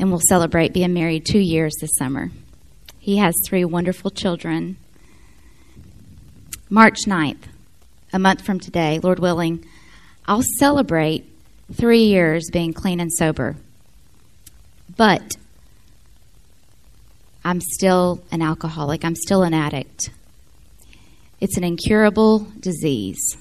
And 0.00 0.10
we'll 0.10 0.20
celebrate 0.28 0.72
being 0.72 0.94
married 0.94 1.24
two 1.24 1.38
years 1.38 1.76
this 1.80 1.94
summer. 1.96 2.32
He 2.98 3.18
has 3.18 3.36
three 3.46 3.64
wonderful 3.64 4.10
children. 4.10 4.78
March 6.68 7.06
9th, 7.06 7.44
a 8.12 8.18
month 8.18 8.44
from 8.44 8.58
today, 8.58 8.98
Lord 8.98 9.20
willing, 9.20 9.64
I'll 10.26 10.42
celebrate 10.58 11.24
three 11.72 12.02
years 12.02 12.50
being 12.50 12.72
clean 12.72 12.98
and 12.98 13.12
sober. 13.12 13.54
But 14.96 15.36
I'm 17.44 17.60
still 17.60 18.22
an 18.30 18.42
alcoholic, 18.42 19.04
I'm 19.04 19.16
still 19.16 19.42
an 19.42 19.54
addict. 19.54 20.10
It's 21.40 21.56
an 21.56 21.64
incurable 21.64 22.46
disease, 22.60 23.36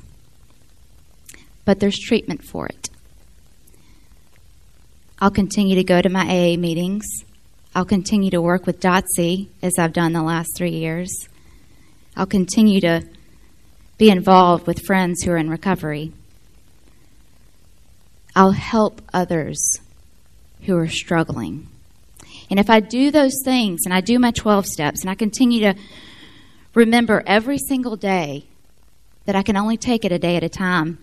but 1.63 1.79
there's 1.79 1.97
treatment 1.97 2.43
for 2.43 2.65
it. 2.67 2.89
I'll 5.19 5.31
continue 5.31 5.75
to 5.75 5.83
go 5.83 6.01
to 6.01 6.09
my 6.09 6.23
AA 6.23 6.57
meetings. 6.57 7.05
I'll 7.73 7.85
continue 7.85 8.29
to 8.31 8.41
work 8.41 8.65
with 8.65 8.81
Dotsie 8.81 9.47
as 9.61 9.73
I've 9.79 9.93
done 9.93 10.11
the 10.11 10.21
last 10.21 10.57
three 10.57 10.71
years. 10.71 11.29
I'll 12.17 12.25
continue 12.25 12.81
to 12.81 13.03
be 13.97 14.09
involved 14.09 14.67
with 14.67 14.85
friends 14.85 15.23
who 15.23 15.31
are 15.31 15.37
in 15.37 15.49
recovery. 15.49 16.11
I'll 18.35 18.51
help 18.51 19.01
others 19.13 19.79
who 20.65 20.77
are 20.77 20.87
struggling. 20.87 21.67
And 22.49 22.59
if 22.59 22.69
I 22.69 22.79
do 22.79 23.11
those 23.11 23.41
things 23.43 23.81
and 23.85 23.93
I 23.93 24.01
do 24.01 24.19
my 24.19 24.31
12 24.31 24.65
steps 24.65 25.01
and 25.01 25.09
I 25.09 25.15
continue 25.15 25.61
to 25.61 25.75
remember 26.73 27.23
every 27.25 27.57
single 27.57 27.95
day 27.95 28.45
that 29.25 29.35
I 29.35 29.43
can 29.43 29.57
only 29.57 29.77
take 29.77 30.05
it 30.05 30.11
a 30.11 30.19
day 30.19 30.35
at 30.35 30.43
a 30.43 30.49
time, 30.49 30.97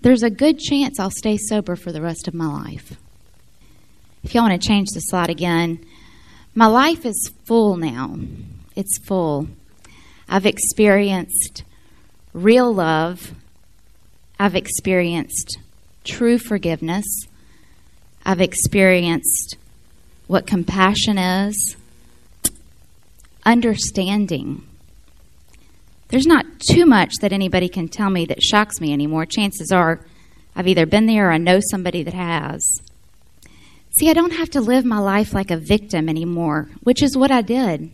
there's 0.00 0.22
a 0.22 0.30
good 0.30 0.58
chance 0.58 0.98
I'll 0.98 1.10
stay 1.10 1.36
sober 1.36 1.76
for 1.76 1.92
the 1.92 2.02
rest 2.02 2.26
of 2.26 2.34
my 2.34 2.46
life. 2.46 2.96
If 4.24 4.34
y'all 4.34 4.48
want 4.48 4.60
to 4.60 4.68
change 4.68 4.88
the 4.90 5.00
slide 5.00 5.30
again, 5.30 5.84
my 6.54 6.66
life 6.66 7.06
is 7.06 7.30
full 7.44 7.76
now. 7.76 8.18
It's 8.76 8.98
full. 8.98 9.48
I've 10.28 10.46
experienced 10.46 11.64
real 12.32 12.72
love. 12.72 13.32
I've 14.38 14.56
experienced 14.56 15.58
true 16.04 16.38
forgiveness. 16.38 17.04
I've 18.24 18.40
experienced 18.40 19.56
what 20.26 20.46
compassion 20.46 21.18
is, 21.18 21.76
understanding. 23.44 24.66
There's 26.08 26.26
not 26.26 26.46
too 26.60 26.86
much 26.86 27.14
that 27.20 27.32
anybody 27.32 27.68
can 27.68 27.88
tell 27.88 28.10
me 28.10 28.26
that 28.26 28.42
shocks 28.42 28.80
me 28.80 28.92
anymore. 28.92 29.26
Chances 29.26 29.72
are 29.72 30.00
I've 30.54 30.68
either 30.68 30.86
been 30.86 31.06
there 31.06 31.28
or 31.28 31.32
I 31.32 31.38
know 31.38 31.60
somebody 31.60 32.02
that 32.02 32.14
has. 32.14 32.82
See, 33.98 34.08
I 34.08 34.14
don't 34.14 34.32
have 34.32 34.50
to 34.50 34.60
live 34.60 34.84
my 34.84 34.98
life 34.98 35.34
like 35.34 35.50
a 35.50 35.56
victim 35.56 36.08
anymore, 36.08 36.68
which 36.82 37.02
is 37.02 37.16
what 37.16 37.30
I 37.30 37.42
did. 37.42 37.90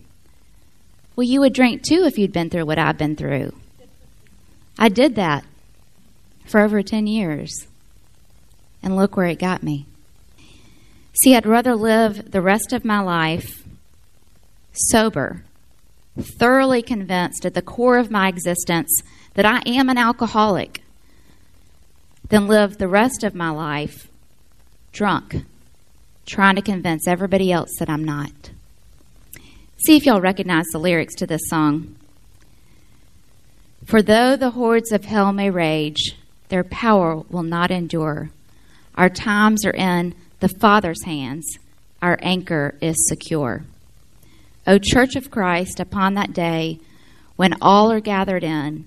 Well, 1.15 1.27
you 1.27 1.41
would 1.41 1.53
drink 1.53 1.83
too 1.83 2.03
if 2.05 2.17
you'd 2.17 2.31
been 2.31 2.49
through 2.49 2.65
what 2.65 2.79
I've 2.79 2.97
been 2.97 3.15
through. 3.15 3.53
I 4.77 4.87
did 4.87 5.15
that 5.15 5.43
for 6.45 6.61
over 6.61 6.81
10 6.81 7.07
years. 7.07 7.67
And 8.81 8.95
look 8.95 9.17
where 9.17 9.27
it 9.27 9.39
got 9.39 9.61
me. 9.61 9.85
See, 11.21 11.35
I'd 11.35 11.45
rather 11.45 11.75
live 11.75 12.31
the 12.31 12.41
rest 12.41 12.71
of 12.71 12.85
my 12.85 13.01
life 13.01 13.63
sober, 14.71 15.43
thoroughly 16.17 16.81
convinced 16.81 17.45
at 17.45 17.53
the 17.53 17.61
core 17.61 17.97
of 17.97 18.09
my 18.09 18.29
existence 18.29 19.03
that 19.33 19.45
I 19.45 19.61
am 19.65 19.89
an 19.89 19.97
alcoholic, 19.97 20.81
than 22.29 22.47
live 22.47 22.77
the 22.77 22.87
rest 22.87 23.23
of 23.23 23.35
my 23.35 23.49
life 23.49 24.07
drunk, 24.93 25.43
trying 26.25 26.55
to 26.55 26.61
convince 26.61 27.07
everybody 27.07 27.51
else 27.51 27.71
that 27.79 27.89
I'm 27.89 28.03
not. 28.03 28.51
See 29.85 29.97
if 29.97 30.05
y'all 30.05 30.21
recognize 30.21 30.67
the 30.71 30.79
lyrics 30.79 31.15
to 31.15 31.27
this 31.27 31.41
song. 31.49 31.95
For 33.85 34.01
though 34.01 34.37
the 34.37 34.51
hordes 34.51 34.91
of 34.93 35.05
hell 35.05 35.33
may 35.33 35.49
rage, 35.49 36.15
their 36.47 36.63
power 36.63 37.23
will 37.29 37.43
not 37.43 37.71
endure. 37.71 38.29
Our 38.95 39.09
times 39.09 39.65
are 39.65 39.71
in 39.71 40.13
the 40.39 40.49
Father's 40.49 41.03
hands, 41.03 41.57
our 42.01 42.17
anchor 42.21 42.75
is 42.81 43.07
secure. 43.07 43.63
O 44.65 44.77
Church 44.77 45.15
of 45.15 45.31
Christ, 45.31 45.79
upon 45.79 46.13
that 46.13 46.33
day 46.33 46.79
when 47.35 47.55
all 47.61 47.91
are 47.91 47.99
gathered 47.99 48.43
in, 48.43 48.85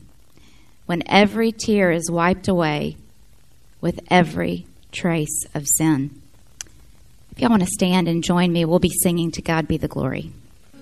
when 0.87 1.03
every 1.07 1.53
tear 1.53 1.91
is 1.91 2.11
wiped 2.11 2.49
away 2.49 2.97
with 3.81 4.01
every 4.11 4.67
trace 4.93 5.47
of 5.55 5.67
sin. 5.67 6.11
If 7.31 7.41
y'all 7.41 7.51
want 7.51 7.63
to 7.63 7.69
stand 7.69 8.09
and 8.09 8.23
join 8.23 8.53
me, 8.53 8.65
we'll 8.65 8.79
be 8.79 8.93
singing 9.03 9.31
To 9.33 9.43
God 9.43 9.67
Be 9.67 9.79
the 9.79 9.89
Glory. 9.89 10.33